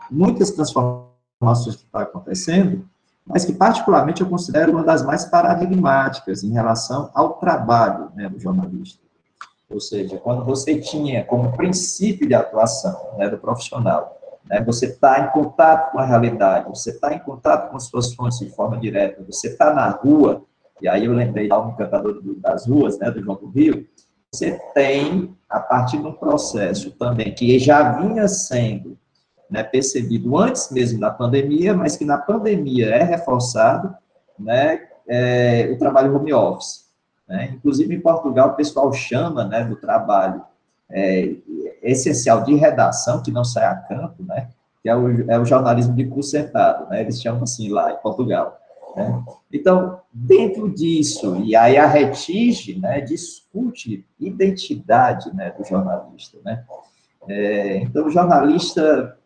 [0.10, 2.88] muitas transformações que estão acontecendo,
[3.26, 8.40] mas que particularmente eu considero uma das mais paradigmáticas em relação ao trabalho né, do
[8.40, 9.03] jornalista.
[9.70, 14.62] Ou seja, quando você tinha como princípio de atuação né, do profissional né?
[14.66, 18.40] Você está em contato com a realidade, você está em contato com as suas fontes
[18.40, 20.44] de forma direta, você está na rua,
[20.82, 23.88] e aí eu lembrei da um cantador das ruas, né, do João do Rio,
[24.32, 28.98] você tem, a partir de um processo também que já vinha sendo
[29.50, 33.96] né, percebido antes mesmo da pandemia, mas que na pandemia é reforçado,
[34.38, 36.83] né, é, o trabalho home office.
[37.28, 37.52] Né?
[37.56, 40.42] Inclusive, em Portugal, o pessoal chama né, do trabalho
[40.92, 41.36] é,
[41.82, 44.50] essencial de redação, que não sai a campo, né?
[44.82, 47.02] que é o, é o jornalismo de curso sentado, né?
[47.02, 48.60] eles chamam assim lá em Portugal.
[48.96, 49.24] Né?
[49.52, 56.38] Então, dentro disso, e aí a Retige né, discute identidade né, do jornalista.
[56.44, 56.64] Né?
[57.28, 59.18] É, então, o jornalista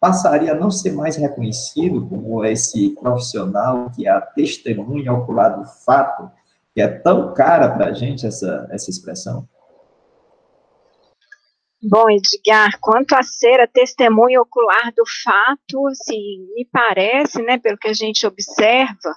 [0.00, 5.64] passaria a não ser mais reconhecido como esse profissional que é a testemunha ocular do
[5.64, 6.28] fato,
[6.74, 9.48] que é tão cara para a gente essa, essa expressão?
[11.84, 17.76] Bom, Edgar, quanto a ser a testemunha ocular do fato, assim, me parece, né, pelo
[17.76, 19.16] que a gente observa,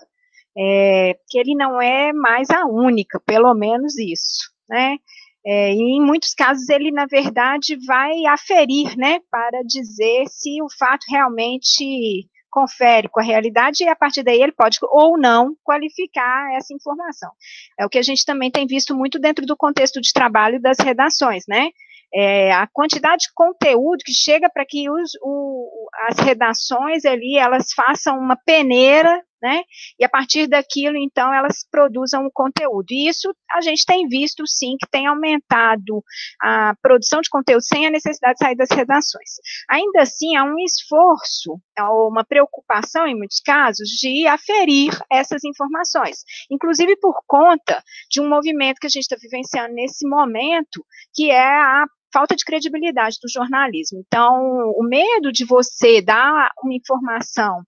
[0.57, 4.97] é, que ele não é mais a única, pelo menos isso, né?
[5.45, 10.67] É, e em muitos casos ele, na verdade, vai aferir, né, para dizer se o
[10.79, 16.53] fato realmente confere com a realidade e a partir daí ele pode ou não qualificar
[16.53, 17.29] essa informação.
[17.77, 20.79] É o que a gente também tem visto muito dentro do contexto de trabalho das
[20.79, 21.67] redações, né?
[22.13, 27.73] É, a quantidade de conteúdo que chega para que os, o, as redações ali elas
[27.73, 29.61] façam uma peneira né?
[29.99, 32.87] E a partir daquilo, então, elas produzam o conteúdo.
[32.89, 36.03] E isso a gente tem visto, sim, que tem aumentado
[36.41, 39.35] a produção de conteúdo sem a necessidade de sair das redações.
[39.69, 46.23] Ainda assim, há um esforço, ou uma preocupação, em muitos casos, de aferir essas informações,
[46.49, 50.83] inclusive por conta de um movimento que a gente está vivenciando nesse momento,
[51.13, 54.01] que é a falta de credibilidade do jornalismo.
[54.07, 54.41] Então,
[54.77, 57.61] o medo de você dar uma informação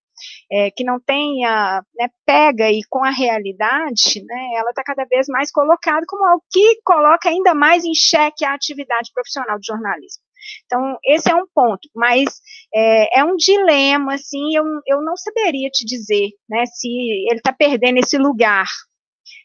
[0.52, 5.28] é, que não tenha, né, pega aí com a realidade, né, ela está cada vez
[5.28, 10.24] mais colocada como algo que coloca ainda mais em xeque a atividade profissional do jornalismo.
[10.66, 12.26] Então, esse é um ponto, mas
[12.74, 17.54] é, é um dilema, assim, eu, eu não saberia te dizer, né, se ele está
[17.54, 18.68] perdendo esse lugar.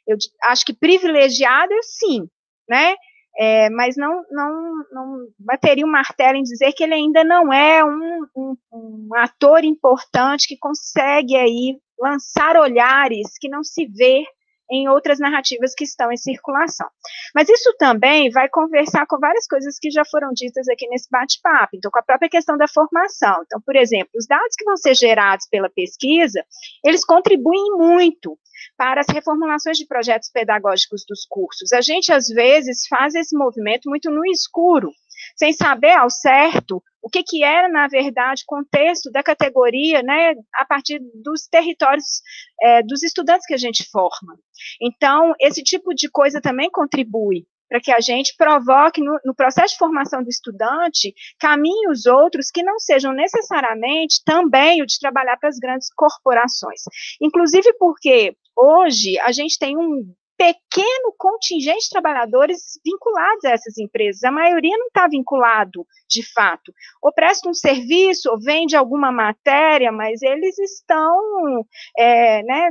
[0.07, 2.27] Eu acho que privilegiado, sim,
[2.69, 2.95] né,
[3.39, 7.83] é, mas não, não, não bateria o martelo em dizer que ele ainda não é
[7.85, 14.25] um, um, um, ator importante que consegue aí lançar olhares que não se vê
[14.73, 16.89] em outras narrativas que estão em circulação.
[17.35, 21.77] Mas isso também vai conversar com várias coisas que já foram ditas aqui nesse bate-papo,
[21.77, 23.43] então com a própria questão da formação.
[23.47, 26.45] Então, por exemplo, os dados que vão ser gerados pela pesquisa,
[26.85, 28.39] eles contribuem muito
[28.77, 31.73] para as reformulações de projetos pedagógicos dos cursos.
[31.73, 34.91] A gente, às vezes, faz esse movimento muito no escuro,
[35.37, 40.65] sem saber ao certo o que, que era, na verdade, contexto da categoria, né, a
[40.65, 42.23] partir dos territórios
[42.61, 44.39] é, dos estudantes que a gente forma.
[44.81, 49.73] Então, esse tipo de coisa também contribui para que a gente provoque no, no, processo
[49.73, 55.49] de formação do estudante caminhos outros que não sejam necessariamente também o de trabalhar para
[55.49, 56.83] as grandes corporações.
[57.19, 64.25] Inclusive porque hoje a gente tem um pequeno contingente de trabalhadores vinculados a essas empresas.
[64.25, 66.75] A maioria não está vinculado, de fato.
[67.01, 71.65] Ou presta um serviço, ou vende alguma matéria, mas eles estão
[71.97, 72.71] é, né,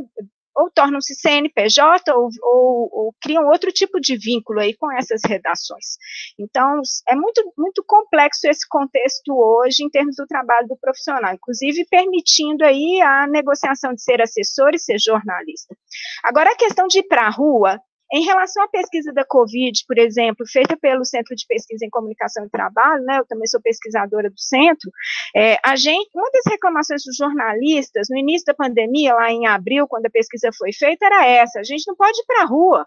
[0.56, 5.98] ou tornam-se CNPJ ou, ou, ou, criam outro tipo de vínculo aí com essas redações.
[6.40, 11.86] Então, é muito, muito complexo esse contexto hoje em termos do trabalho do profissional, inclusive
[11.90, 15.76] permitindo aí a negociação de ser assessor e ser jornalista.
[16.24, 17.80] Agora, a questão de ir para a rua,
[18.14, 22.46] em relação à pesquisa da Covid, por exemplo, feita pelo Centro de Pesquisa em Comunicação
[22.46, 24.92] e Trabalho, né, eu também sou pesquisadora do centro,
[25.36, 29.88] é, a gente, uma das reclamações dos jornalistas no início da pandemia, lá em abril,
[29.88, 32.86] quando a pesquisa foi feita, era essa: a gente não pode ir para a rua.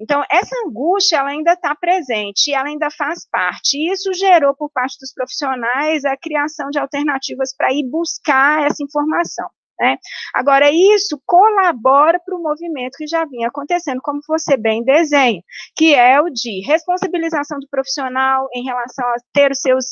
[0.00, 3.76] Então, essa angústia, ela ainda está presente, ela ainda faz parte.
[3.76, 8.82] E isso gerou, por parte dos profissionais, a criação de alternativas para ir buscar essa
[8.82, 9.48] informação.
[9.82, 9.98] Né?
[10.32, 15.42] Agora, isso colabora para o movimento que já vinha acontecendo, como você bem desenha,
[15.74, 19.84] que é o de responsabilização do profissional em relação a ter os seus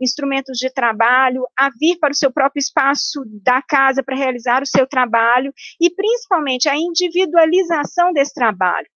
[0.00, 4.66] instrumentos de trabalho, a vir para o seu próprio espaço da casa para realizar o
[4.66, 8.88] seu trabalho, e principalmente a individualização desse trabalho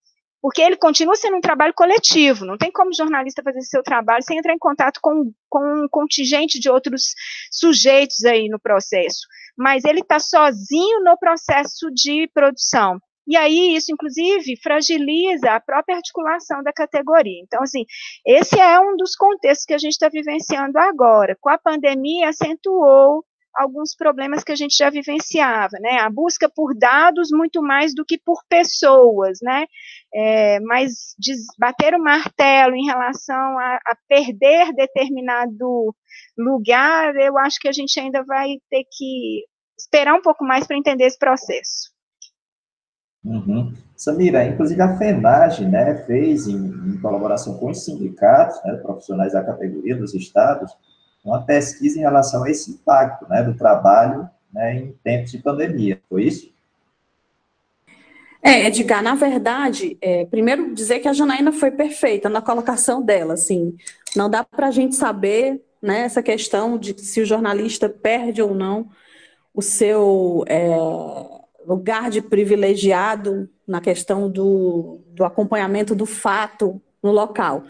[0.42, 4.38] porque ele continua sendo um trabalho coletivo, não tem como jornalista fazer seu trabalho sem
[4.38, 7.14] entrar em contato com, com um contingente de outros
[7.53, 9.20] sujeitos aí no processo
[9.57, 12.98] mas ele está sozinho no processo de produção.
[13.26, 17.40] E aí, isso, inclusive, fragiliza a própria articulação da categoria.
[17.44, 17.84] Então, assim,
[18.26, 21.36] esse é um dos contextos que a gente está vivenciando agora.
[21.40, 23.24] Com a pandemia, acentuou
[23.55, 25.98] alguns problemas que a gente já vivenciava, né?
[26.01, 29.66] A busca por dados muito mais do que por pessoas, né?
[30.14, 31.14] É, mas
[31.59, 35.94] bater o martelo em relação a, a perder determinado
[36.36, 39.44] lugar, eu acho que a gente ainda vai ter que
[39.78, 41.90] esperar um pouco mais para entender esse processo.
[43.24, 43.74] Uhum.
[43.94, 49.44] Samira, inclusive a FENAGE né, fez, em, em colaboração com os sindicatos, né, profissionais da
[49.44, 50.72] categoria dos estados,
[51.25, 56.01] uma pesquisa em relação a esse impacto né, do trabalho né, em tempos de pandemia,
[56.09, 56.53] foi isso?
[58.43, 63.35] É, Edgar, na verdade, é, primeiro dizer que a Janaína foi perfeita na colocação dela,
[63.35, 63.77] assim,
[64.16, 68.55] não dá para a gente saber, né, essa questão de se o jornalista perde ou
[68.55, 68.89] não
[69.55, 70.71] o seu é,
[71.66, 77.64] lugar de privilegiado na questão do, do acompanhamento do fato no local.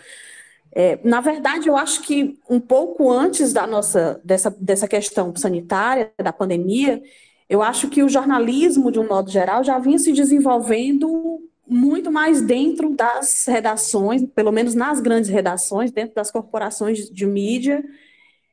[0.73, 6.13] É, na verdade, eu acho que um pouco antes da nossa dessa, dessa questão sanitária,
[6.23, 7.03] da pandemia,
[7.49, 12.43] eu acho que o jornalismo, de um modo geral, já vinha se desenvolvendo muito mais
[12.43, 17.85] dentro das redações, pelo menos nas grandes redações, dentro das corporações de mídia,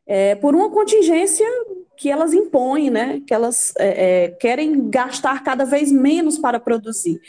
[0.06, 1.46] é, por uma contingência
[1.98, 3.22] que elas impõem, né?
[3.26, 7.20] Que elas é, é, querem gastar cada vez menos para produzir.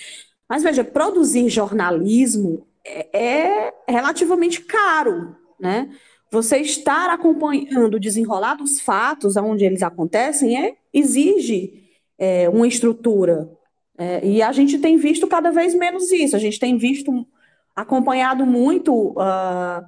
[0.49, 2.68] Mas veja, produzir jornalismo
[3.12, 5.91] é, é relativamente caro, né?
[6.30, 11.84] Você estar acompanhando o desenrolar dos fatos, onde eles acontecem, é, exige
[12.18, 13.51] é, uma estrutura.
[13.97, 16.36] É, e a gente tem visto cada vez menos isso.
[16.36, 17.26] A gente tem visto,
[17.74, 19.84] acompanhado muito uh,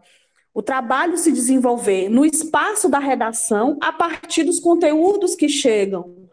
[0.54, 6.28] o trabalho se desenvolver no espaço da redação a partir dos conteúdos que chegam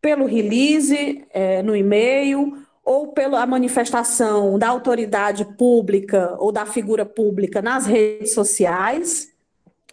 [0.00, 7.62] pelo release, é, no e-mail, ou pela manifestação da autoridade pública ou da figura pública
[7.62, 9.32] nas redes sociais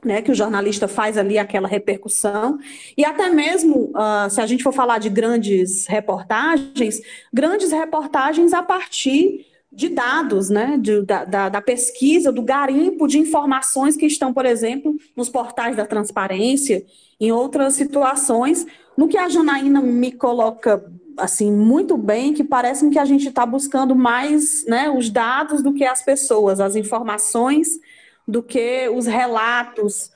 [0.04, 2.58] né, que o jornalista faz ali aquela repercussão,
[2.98, 7.02] e até mesmo, uh, se a gente for falar de grandes reportagens,
[7.34, 13.96] grandes reportagens a partir de dados, né, de, da, da, pesquisa, do garimpo de informações
[13.96, 16.84] que estão, por exemplo, nos portais da transparência,
[17.20, 18.66] em outras situações,
[18.98, 20.84] no que a Janaína me coloca
[21.20, 25.74] assim muito bem, que parece que a gente está buscando mais né, os dados do
[25.74, 27.80] que as pessoas, as informações
[28.28, 30.12] do que os relatos.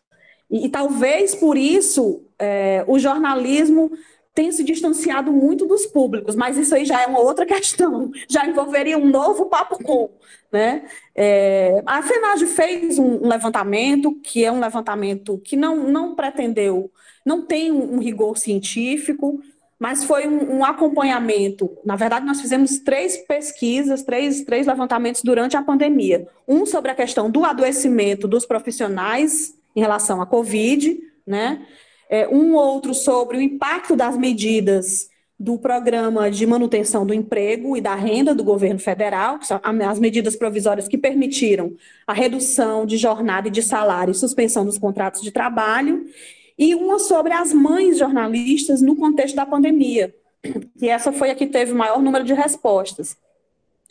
[0.49, 3.91] E, e talvez por isso é, o jornalismo
[4.33, 8.45] tenha se distanciado muito dos públicos, mas isso aí já é uma outra questão, já
[8.45, 10.09] envolveria um novo papo com.
[10.51, 10.85] Né?
[11.15, 16.91] É, a FENAGE fez um, levantamento, que é um levantamento que não, não pretendeu,
[17.25, 19.39] não tem um rigor científico,
[19.83, 21.69] mas foi um, um, acompanhamento.
[21.83, 26.25] Na verdade, nós fizemos três pesquisas, três, três levantamentos durante a pandemia.
[26.47, 31.65] Um sobre a questão do adoecimento dos profissionais em relação à Covid, né?
[32.09, 37.81] É, um outro sobre o impacto das medidas do programa de manutenção do emprego e
[37.81, 41.73] da renda do governo federal, que são as medidas provisórias que permitiram
[42.07, 46.05] a redução de jornada e de salário e suspensão dos contratos de trabalho,
[46.57, 50.13] e uma sobre as mães jornalistas no contexto da pandemia,
[50.77, 53.17] que essa foi a que teve o maior número de respostas,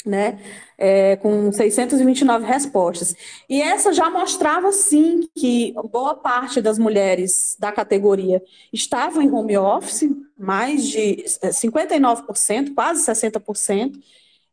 [0.05, 0.39] né,
[0.77, 3.15] é, com 629 respostas.
[3.49, 8.43] E essa já mostrava, sim, que boa parte das mulheres da categoria
[8.73, 14.01] estavam em home office, mais de 59%, é, quase 60%,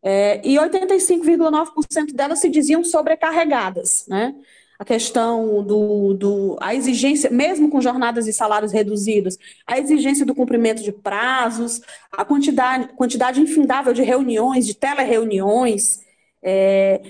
[0.02, 4.36] é, e 85,9% delas se diziam sobrecarregadas, né,
[4.80, 10.34] a questão do, do a exigência, mesmo com jornadas e salários reduzidos, a exigência do
[10.34, 16.00] cumprimento de prazos, a quantidade, quantidade infindável de reuniões, de telereuniões,
[16.42, 17.02] é,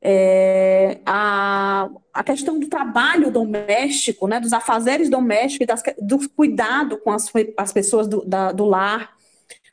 [0.00, 7.10] é, a, a questão do trabalho doméstico, né, dos afazeres domésticos, das, do cuidado com
[7.10, 9.12] as, as pessoas do, da, do lar,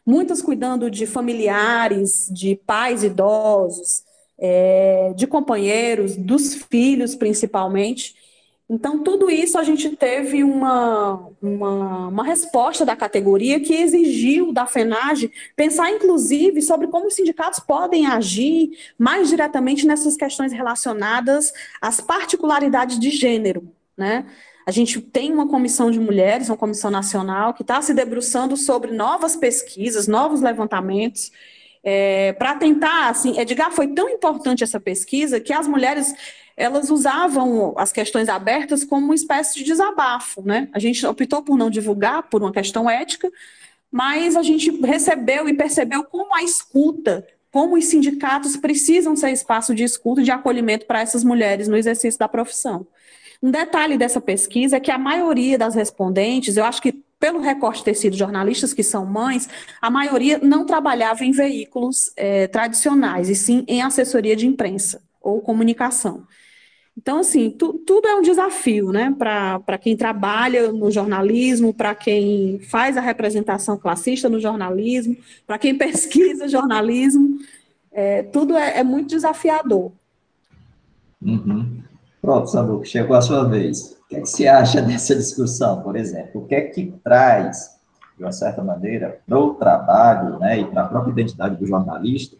[0.05, 4.03] muitas cuidando de familiares, de pais idosos,
[4.37, 8.15] é, de companheiros, dos filhos principalmente.
[8.67, 14.65] Então, tudo isso a gente teve uma, uma, uma, resposta da categoria que exigiu da
[14.65, 22.01] FENAGE pensar, inclusive, sobre como os sindicatos podem agir mais diretamente nessas questões relacionadas às
[22.01, 23.71] particularidades de gênero.
[23.95, 24.25] Né?
[24.65, 28.91] A gente tem uma comissão de mulheres, uma comissão nacional, que está se debruçando sobre
[28.91, 31.31] novas pesquisas, novos levantamentos,
[31.87, 36.15] é, para tentar, assim, Edgar, foi tão importante essa pesquisa que as mulheres
[36.57, 40.67] elas usavam as questões abertas como uma espécie de desabafo, né?
[40.73, 43.29] A gente optou por não divulgar por uma questão ética,
[43.91, 49.75] mas a gente recebeu e percebeu como a escuta, como os sindicatos precisam ser espaço
[49.75, 52.87] de escuta e de acolhimento para essas mulheres no exercício da profissão.
[53.43, 57.83] Um detalhe dessa pesquisa é que a maioria das respondentes, eu acho que pelo recorte
[57.83, 59.49] ter sido jornalistas que são mães,
[59.81, 65.41] a maioria não trabalhava em veículos é, tradicionais, e sim em assessoria de imprensa ou
[65.41, 66.25] comunicação.
[66.97, 72.59] Então, assim, tu, tudo é um desafio, né, para quem trabalha no jornalismo, para quem
[72.59, 77.37] faz a representação classista no jornalismo, para quem pesquisa jornalismo,
[77.91, 79.91] é, tudo é, é, muito desafiador.
[81.21, 81.81] Uhum.
[82.21, 83.97] Pronto, Samuca, chegou a sua vez.
[84.15, 86.41] Que, é que você acha dessa discussão, por exemplo?
[86.41, 87.75] O que é que traz
[88.17, 92.37] de uma certa maneira, para o trabalho né, e para a própria identidade do jornalista,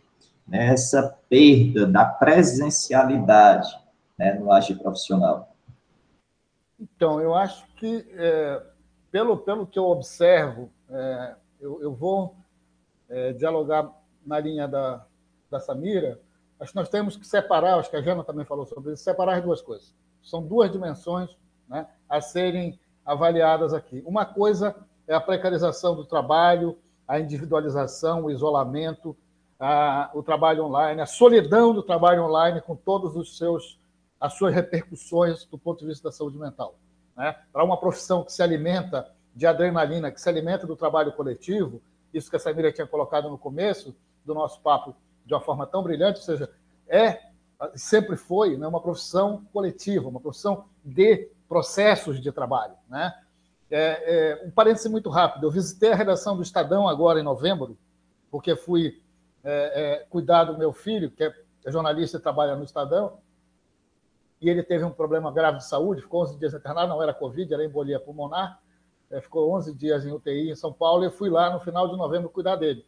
[0.48, 3.78] né, essa perda da presencialidade
[4.18, 5.54] né, no agir profissional?
[6.80, 8.64] Então, eu acho que, é,
[9.12, 12.36] pelo, pelo que eu observo, é, eu, eu, vou
[13.10, 13.90] é, dialogar
[14.26, 15.06] na linha da,
[15.52, 16.22] da Samira,
[16.60, 19.38] acho que nós temos que separar, acho que a Jana também falou sobre isso, separar
[19.38, 19.94] as duas coisas.
[20.24, 21.36] São duas dimensões
[21.68, 24.04] né, a serem avaliadas aqui.
[24.06, 24.76] Uma coisa
[25.08, 29.16] é a precarização do trabalho, a individualização, o isolamento,
[29.60, 33.80] a, o trabalho online, a solidão do trabalho online com todos os seus
[34.20, 36.76] as suas repercussões do ponto de vista da saúde mental.
[37.16, 37.36] Né?
[37.52, 41.82] Para uma profissão que se alimenta de adrenalina, que se alimenta do trabalho coletivo,
[42.14, 43.94] isso que a Samira tinha colocado no começo
[44.26, 44.96] do nosso papo
[45.26, 46.50] de uma forma tão brilhante, ou seja,
[46.88, 47.20] é
[47.76, 52.76] sempre foi né, uma profissão coletiva, uma profissão de processos de trabalho.
[52.90, 53.14] Né?
[53.70, 57.78] É, é, um parêntese muito rápido, eu visitei a redação do Estadão agora em novembro,
[58.30, 59.02] porque fui
[59.44, 61.34] é, é cuidar do meu filho, que é
[61.68, 63.20] jornalista e trabalha no Estadão,
[64.42, 67.54] e ele teve um problema grave de saúde, ficou 11 dias internado, não era Covid,
[67.54, 68.60] era embolia pulmonar,
[69.10, 71.98] é, ficou 11 dias em UTI em São Paulo, e fui lá no final de
[71.98, 72.86] novembro cuidar dele.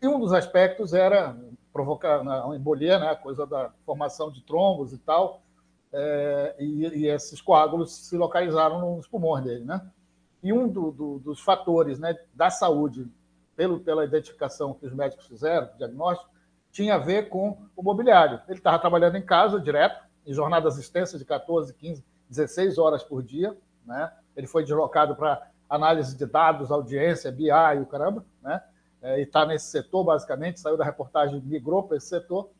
[0.00, 1.36] E um dos aspectos era
[1.72, 5.40] provocar uma embolia, né, coisa da formação de trombos e tal,
[5.92, 9.80] é, e, e, esses coágulos se localizaram nos pulmões dele, né?
[10.42, 13.10] E um do, do, dos fatores né, da saúde,
[13.56, 16.30] pelo, pela identificação que os médicos fizeram, diagnóstico,
[16.70, 18.40] tinha a ver com o mobiliário.
[18.46, 23.22] Ele estava trabalhando em casa direto, em jornadas extensas de 14, 15, 16 horas por
[23.22, 23.56] dia.
[23.84, 24.12] Né?
[24.36, 28.62] Ele foi deslocado para análise de dados, audiência, BI e o caramba, né?
[29.00, 32.50] É, e está nesse setor, basicamente, saiu da reportagem, migrou para esse setor,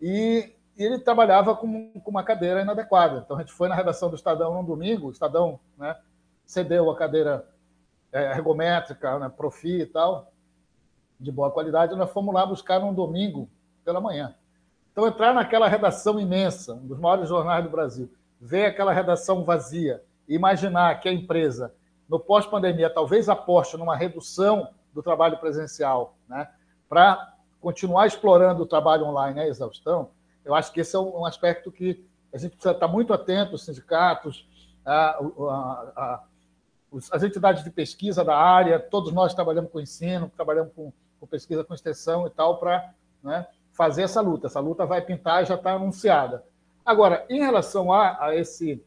[0.00, 3.22] e, e ele trabalhava com, com, uma cadeira inadequada.
[3.24, 5.96] Então, a gente foi na redação do Estadão num domingo, o Estadão né,
[6.46, 7.44] cedeu a cadeira
[8.12, 10.32] é, ergométrica, né, profi e tal,
[11.18, 13.50] de boa qualidade, nós fomos lá buscar num domingo
[13.84, 14.36] pela manhã.
[14.92, 18.08] Então, entrar naquela redação imensa, um dos maiores jornais do Brasil,
[18.40, 21.74] ver aquela redação vazia, imaginar que a empresa,
[22.08, 26.48] no pós-pandemia, talvez aposte numa redução do trabalho presencial, né,
[26.88, 30.10] para continuar explorando o trabalho online, a exaustão,
[30.48, 33.66] eu acho que esse é um aspecto que a gente precisa estar muito atento, os
[33.66, 34.48] sindicatos,
[34.84, 36.24] a, a, a,
[37.12, 40.90] as entidades de pesquisa da área, todos nós trabalhamos com ensino, trabalhamos com,
[41.20, 44.46] com pesquisa com extensão e tal, para né, fazer essa luta.
[44.46, 46.42] Essa luta vai pintar e já está anunciada.
[46.82, 48.82] Agora, em relação a, esse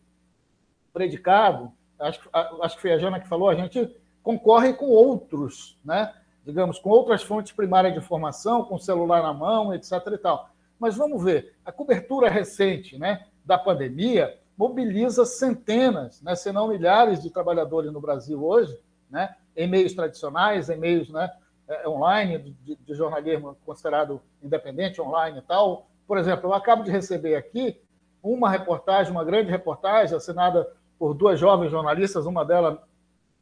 [0.91, 6.12] predicado, acho, acho que foi a Jana que falou, a gente concorre com outros, né?
[6.43, 9.91] digamos, com outras fontes primárias de informação, com celular na mão, etc.
[10.12, 10.49] E tal.
[10.82, 17.21] Mas vamos ver, a cobertura recente né, da pandemia mobiliza centenas, né, se não milhares
[17.21, 18.75] de trabalhadores no Brasil hoje,
[19.07, 21.32] né, em meios tradicionais, em meios né,
[21.67, 25.86] é, online, de, de, jornalismo considerado independente, online e tal.
[26.07, 27.79] Por exemplo, eu acabo de receber aqui
[28.23, 30.67] uma reportagem, uma grande reportagem, assinada
[30.97, 32.79] por duas jovens jornalistas, uma delas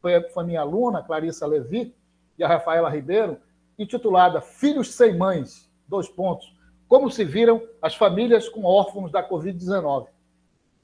[0.02, 1.96] foi, foi minha aluna, Clarissa Levi,
[2.38, 3.38] e a Rafaela Ribeiro,
[3.78, 6.59] intitulada Filhos Sem Mães, dois pontos,
[6.90, 10.08] como se viram as famílias com órfãos da Covid-19.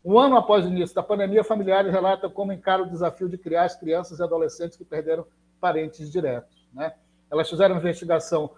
[0.06, 3.64] Um ano após o início da pandemia, familiares relatam como encaram o desafio de criar
[3.64, 5.26] as crianças e adolescentes que perderam
[5.60, 6.70] parentes diretos.
[6.72, 6.94] Né?
[7.30, 8.52] Elas fizeram investigação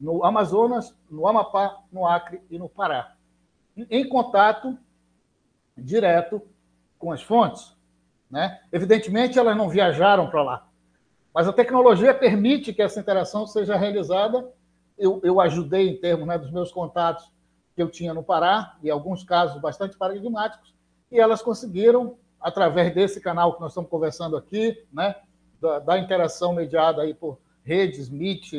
[0.00, 3.14] no Amazonas, no Amapá, no Acre e no Pará,
[3.76, 4.76] em contato
[5.76, 6.42] direto
[6.98, 7.76] com as fontes.
[8.28, 8.60] Né?
[8.72, 10.68] Evidentemente, elas não viajaram para lá,
[11.32, 14.52] mas a tecnologia permite que essa interação seja realizada.
[14.98, 17.30] Eu, eu ajudei em termos né, dos meus contatos
[17.74, 20.74] que eu tinha no Pará, e alguns casos bastante paradigmáticos,
[21.12, 25.14] e elas conseguiram, através desse canal que nós estamos conversando aqui, né,
[25.60, 28.52] da, da interação mediada aí por redes, Meet,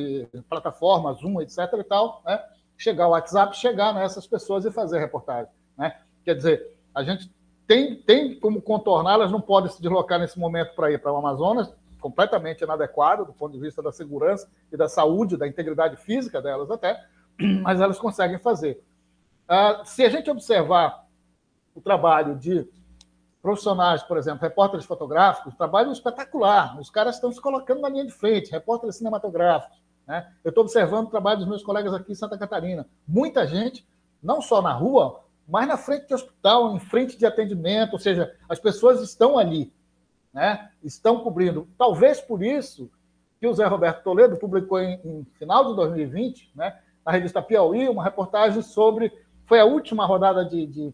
[0.47, 1.57] plataformas, Zoom, etc.
[1.79, 2.41] e tal, né?
[2.77, 5.51] chegar ao WhatsApp, chegar nessas pessoas e fazer reportagem.
[5.75, 5.97] Né?
[6.23, 7.33] Quer dizer, a gente
[7.67, 11.17] tem, tem como contornar, elas não podem se deslocar nesse momento para ir para o
[11.17, 16.41] Amazonas, completamente inadequado do ponto de vista da segurança e da saúde, da integridade física
[16.41, 17.04] delas até,
[17.62, 18.84] mas elas conseguem fazer.
[19.47, 21.06] Ah, se a gente observar
[21.74, 22.68] o trabalho de
[23.41, 26.80] profissionais, por exemplo, repórteres fotográficos, trabalho espetacular.
[26.80, 29.82] Os caras estão se colocando na linha de frente, repórteres cinematográficos.
[30.06, 30.28] Né?
[30.43, 32.86] Eu estou observando o trabalho dos meus colegas aqui em Santa Catarina.
[33.08, 33.88] Muita gente,
[34.22, 38.36] não só na rua, mas na frente de hospital, em frente de atendimento, ou seja,
[38.47, 39.74] as pessoas estão ali,
[40.34, 40.69] né?
[40.84, 41.67] estão cobrindo.
[41.77, 42.89] Talvez por isso
[43.39, 47.88] que o Zé Roberto Toledo publicou em, em final de 2020, né, na revista Piauí,
[47.88, 49.11] uma reportagem sobre.
[49.45, 50.93] Foi a última rodada de, de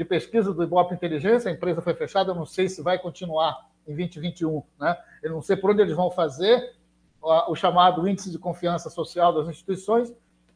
[0.00, 3.68] de pesquisa do Ibope Inteligência, a empresa foi fechada, eu não sei se vai continuar
[3.86, 4.62] em 2021.
[4.78, 4.96] Né?
[5.22, 6.74] Eu não sei por onde eles vão fazer
[7.20, 10.10] o chamado índice de confiança social das instituições,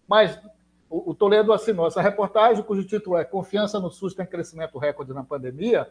[0.08, 0.40] mas
[0.88, 5.22] o, Toledo assinou essa reportagem, cujo título é Confiança no SUS tem crescimento recorde na
[5.22, 5.90] pandemia,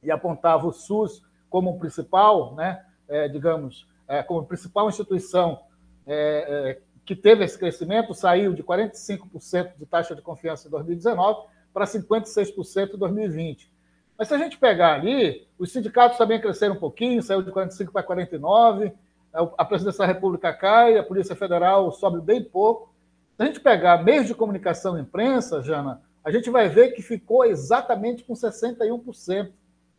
[0.00, 1.20] e apontava o SUS
[1.52, 5.60] como principal, né, é, digamos, é, como principal instituição
[6.06, 11.46] é, é que teve esse crescimento, saiu de 45% de taxa de confiança em 2019
[11.74, 13.70] para 56% em 2020.
[14.16, 17.92] Mas se a gente pegar ali, os sindicatos também cresceram um pouquinho, saiu de 45
[17.92, 18.92] para 49,
[19.32, 22.94] a presidência da República cai, a Polícia Federal sobe bem pouco.
[23.36, 27.02] Se a gente pegar meios de comunicação e imprensa, Jana, a gente vai ver que
[27.02, 29.50] ficou exatamente com 61%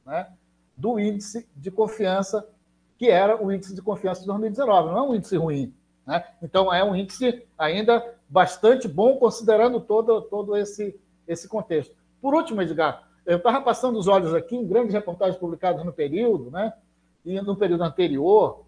[0.06, 0.28] né,
[0.76, 2.48] do índice de confiança,
[2.98, 4.92] que era o índice de confiança de 2019.
[4.92, 5.74] Não é um índice ruim.
[6.06, 6.24] Né?
[6.42, 11.96] Então, é um índice ainda bastante bom, considerando todo, todo esse, esse contexto.
[12.22, 16.52] Por último, Edgar, eu estava passando os olhos aqui em grandes reportagens publicadas no período,
[16.52, 16.74] né?
[17.26, 18.66] e no período anterior,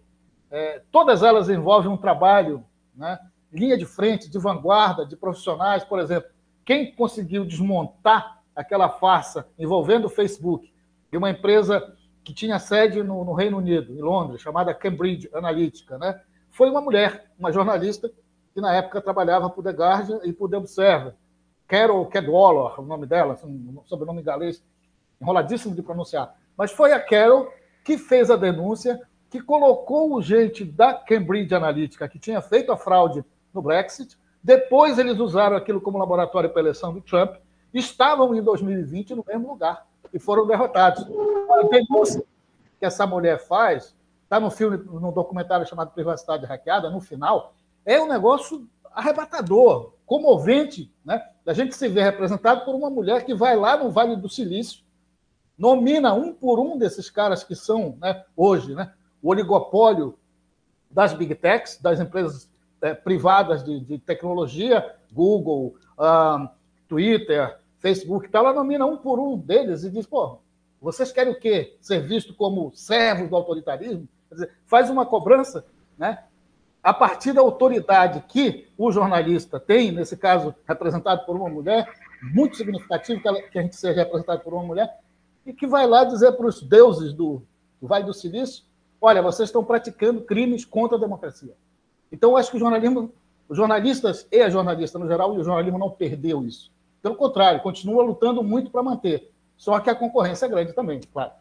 [0.49, 2.63] é, todas elas envolvem um trabalho,
[2.95, 3.19] né?
[3.51, 6.29] linha de frente, de vanguarda, de profissionais, por exemplo.
[6.63, 10.73] Quem conseguiu desmontar aquela farsa envolvendo o Facebook
[11.11, 15.97] e uma empresa que tinha sede no, no, Reino Unido, em Londres, chamada Cambridge Analytica,
[15.97, 16.19] né?
[16.49, 18.11] foi uma mulher, uma jornalista,
[18.53, 21.13] que na época trabalhava para o The Guardian e para o The Observer.
[21.67, 24.63] Carol Cadwallader, o nome dela, um sobrenome galês,
[25.21, 26.35] enroladíssimo de pronunciar.
[26.57, 27.51] Mas foi a Carol
[27.83, 28.99] que fez a denúncia,
[29.29, 34.17] que colocou o gente da Cambridge Analytica, que tinha feito a fraude no Brexit.
[34.43, 37.35] Depois eles usaram aquilo como laboratório para a eleição do Trump.
[37.73, 41.05] Estavam em 2020 no mesmo lugar e foram derrotados.
[41.51, 42.23] A denúncia
[42.79, 47.53] que essa mulher faz, está no filme, no documentário chamado Privacidade Hackeada, no final,
[47.85, 51.21] é um negócio arrebatador, comovente, né?
[51.43, 54.83] Da gente se ver representado por uma mulher que vai lá no Vale do Silício,
[55.57, 58.91] nomina um por um desses caras que são, né, hoje, né,
[59.21, 60.17] o oligopólio
[60.89, 62.49] das big techs, das empresas
[62.81, 66.47] é, privadas de, de, tecnologia, Google, uh,
[66.87, 70.39] Twitter, Facebook, tal, ela nomina um por um deles e diz, pô,
[70.81, 71.77] vocês querem o quê?
[71.79, 74.09] Ser visto como servos do autoritarismo?
[74.31, 75.63] Dizer, faz uma cobrança,
[75.95, 76.23] né?
[76.81, 81.87] A partir da autoridade que o jornalista tem, nesse caso representado por uma mulher,
[82.33, 84.99] muito significativo que a gente seja representado por uma mulher,
[85.45, 87.43] e que vai lá dizer para os deuses do,
[87.79, 88.63] do Vale do Silício:
[88.99, 91.53] olha, vocês estão praticando crimes contra a democracia.
[92.11, 93.13] Então, eu acho que o jornalismo,
[93.47, 96.73] os jornalistas e a jornalista no geral, e o jornalismo não perdeu isso.
[97.05, 99.31] Pelo contrário, continua lutando muito para manter.
[99.55, 101.33] Só que a concorrência é grande também, claro.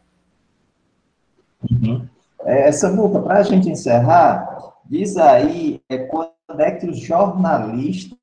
[1.71, 2.07] Uhum.
[2.41, 8.19] É, Samuca, para a gente encerrar, diz aí é, quando é que os jornalistas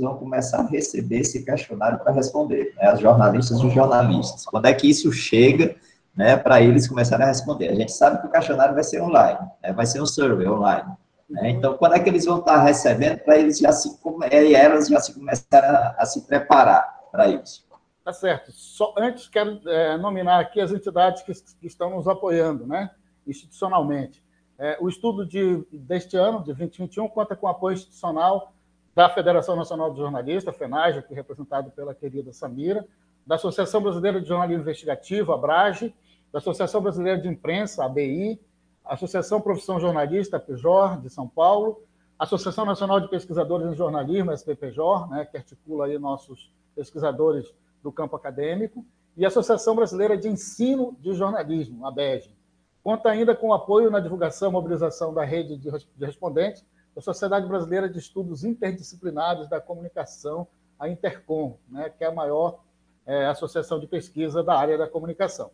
[0.00, 2.88] vão começar a receber esse questionário para responder, né?
[2.88, 4.44] as jornalistas e os jornalistas.
[4.44, 5.76] Quando é que isso chega
[6.16, 7.68] né, para eles começarem a responder?
[7.68, 9.72] A gente sabe que o questionário vai ser online, né?
[9.72, 10.90] vai ser um survey online.
[11.28, 11.50] Né?
[11.50, 13.88] Então, quando é que eles vão estar recebendo para eles já se
[14.32, 17.66] e elas já se começarem a, a se preparar para isso?
[18.04, 18.50] Tá certo.
[18.52, 22.90] Só antes quero é, nominar aqui as entidades que, que, estão nos apoiando, né,
[23.26, 24.22] institucionalmente.
[24.58, 28.52] É, o estudo de, deste ano, de 2021, conta com apoio institucional
[28.94, 32.86] da Federação Nacional de Jornalistas, FENAJ, aqui representado pela querida Samira,
[33.26, 35.94] da Associação Brasileira de Jornalismo Investigativo, a BRAGE,
[36.32, 38.40] da Associação Brasileira de Imprensa, ABI,
[38.84, 41.82] Associação Profissão Jornalista, PJOR, de São Paulo,
[42.18, 47.52] Associação Nacional de Pesquisadores em Jornalismo, SPPJOR, né, que articula aí nossos pesquisadores
[47.82, 48.84] do campo acadêmico,
[49.16, 52.34] e Associação Brasileira de Ensino de Jornalismo, a BEG.
[52.82, 55.70] Conta ainda com apoio na divulgação e mobilização da rede de
[56.04, 56.64] respondentes
[56.94, 60.46] da Sociedade Brasileira de Estudos Interdisciplinares da Comunicação,
[60.78, 62.60] a Intercom, né, que é a maior
[63.06, 65.50] é, associação de pesquisa da área da comunicação.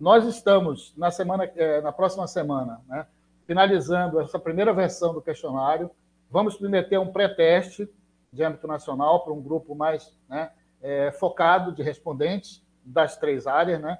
[0.00, 3.06] Nós estamos, na, semana, é, na próxima semana, né,
[3.46, 5.90] finalizando essa primeira versão do questionário.
[6.30, 7.86] Vamos submeter um pré-teste
[8.32, 13.78] de âmbito nacional para um grupo mais né, é, focado de respondentes das três áreas,
[13.78, 13.98] né,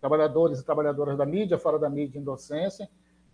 [0.00, 2.88] trabalhadores e trabalhadoras da mídia, fora da mídia em docência.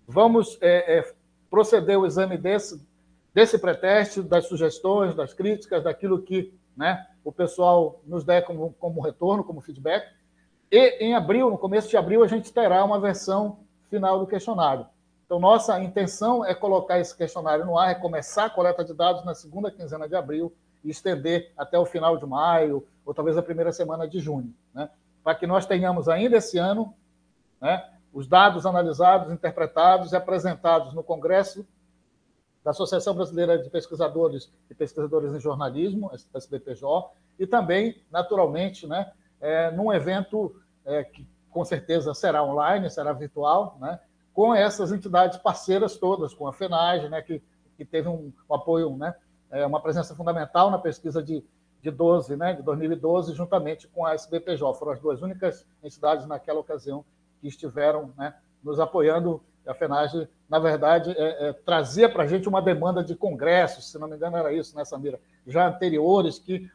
[0.05, 1.15] Vamos é, é,
[1.49, 2.85] proceder o exame desse,
[3.33, 9.01] desse pré-teste, das sugestões, das críticas, daquilo que né, o pessoal nos der como, como
[9.01, 10.18] retorno, como feedback.
[10.71, 13.59] E em abril, no começo de abril, a gente terá uma versão
[13.89, 14.87] final do questionário.
[15.25, 19.25] Então, nossa intenção é colocar esse questionário no ar, é começar a coleta de dados
[19.25, 20.53] na segunda quinzena de abril
[20.85, 24.89] e estender até o final de maio, ou talvez a primeira semana de junho, né?
[25.23, 26.95] para que nós tenhamos ainda esse ano
[27.61, 31.67] né, os dados analisados, interpretados e apresentados no Congresso
[32.65, 39.71] da Associação Brasileira de Pesquisadores e Pesquisadores em Jornalismo, SBPJ, e também, naturalmente, né, é,
[39.71, 43.99] num evento é, que com certeza será online, será virtual, né?
[44.33, 47.21] com essas entidades parceiras todas, com a FENAGE, né?
[47.23, 47.43] que,
[47.77, 49.15] que teve um, um apoio, né?
[49.51, 51.43] É, uma presença fundamental na pesquisa de,
[51.83, 52.53] de 12, né?
[52.53, 54.79] de 2012, juntamente com a SBPJ.
[54.79, 57.05] Foram as duas únicas entidades naquela ocasião
[57.41, 58.35] que estiveram né?
[58.63, 59.43] nos apoiando.
[59.67, 63.99] A FENAGE, na verdade, é, é, trazia para a gente uma demanda de congressos, se
[63.99, 65.21] não me engano era isso, né, Samira?
[65.47, 66.71] Já anteriores, que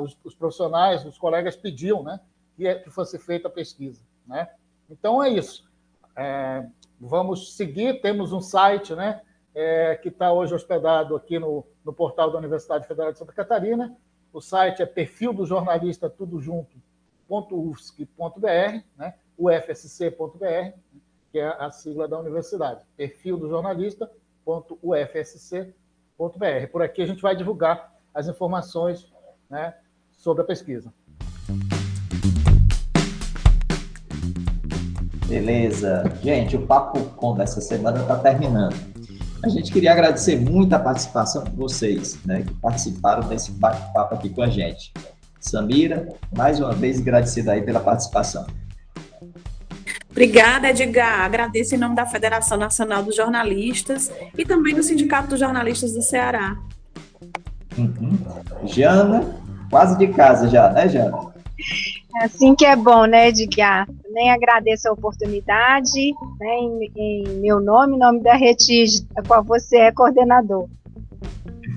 [0.00, 2.20] os, os, profissionais, os colegas pediam né,
[2.56, 4.02] que, é, que fosse feita a pesquisa.
[4.26, 4.48] Né?
[4.90, 5.70] Então é isso.
[6.14, 6.66] É,
[7.00, 9.22] vamos seguir, temos um site né,
[9.54, 13.96] é, que está hoje hospedado aqui no, no portal da Universidade Federal de Santa Catarina.
[14.32, 16.40] O site é perfil do jornalista tudo
[18.96, 20.76] né, ufsc.br,
[21.30, 22.82] que é a sigla da universidade.
[22.94, 23.38] Perfil
[26.18, 26.68] do.
[26.70, 29.10] Por aqui a gente vai divulgar as informações
[29.52, 29.74] né,
[30.16, 30.90] sobre a pesquisa.
[35.28, 36.04] Beleza.
[36.22, 38.74] Gente, o Papo Com dessa semana está terminando.
[39.44, 44.30] A gente queria agradecer muito a participação de vocês, né, que participaram desse bate-papo aqui
[44.30, 44.92] com a gente.
[45.38, 48.46] Samira, mais uma vez agradecida aí pela participação.
[50.10, 51.22] Obrigada, Edgar.
[51.22, 56.02] Agradeço em nome da Federação Nacional dos Jornalistas e também do Sindicato dos Jornalistas do
[56.02, 56.56] Ceará.
[57.76, 58.18] Uhum.
[58.66, 59.41] Jana,
[59.72, 61.32] quase de casa já, né, Jana?
[62.22, 63.88] Assim que é bom, né, Edgar?
[64.10, 69.42] Nem agradeço a oportunidade, né, em, em meu nome, em nome da Retige, a qual
[69.42, 70.68] você é coordenador.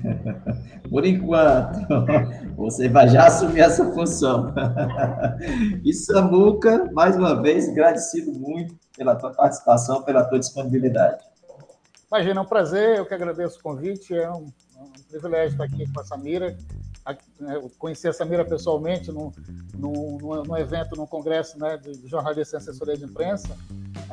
[0.90, 1.80] Por enquanto,
[2.54, 4.54] você vai já assumir essa função.
[5.84, 11.24] E Samuca, mais uma vez, agradecido muito pela tua participação, pela tua disponibilidade.
[12.10, 15.64] Imagina, é um prazer, eu que agradeço o convite, é um, é um privilégio estar
[15.64, 16.56] aqui com a Samira,
[17.40, 19.30] eu conheci a Samira pessoalmente num,
[19.74, 23.56] num, num evento, num congresso né, de jornalistas e assessoria de imprensa,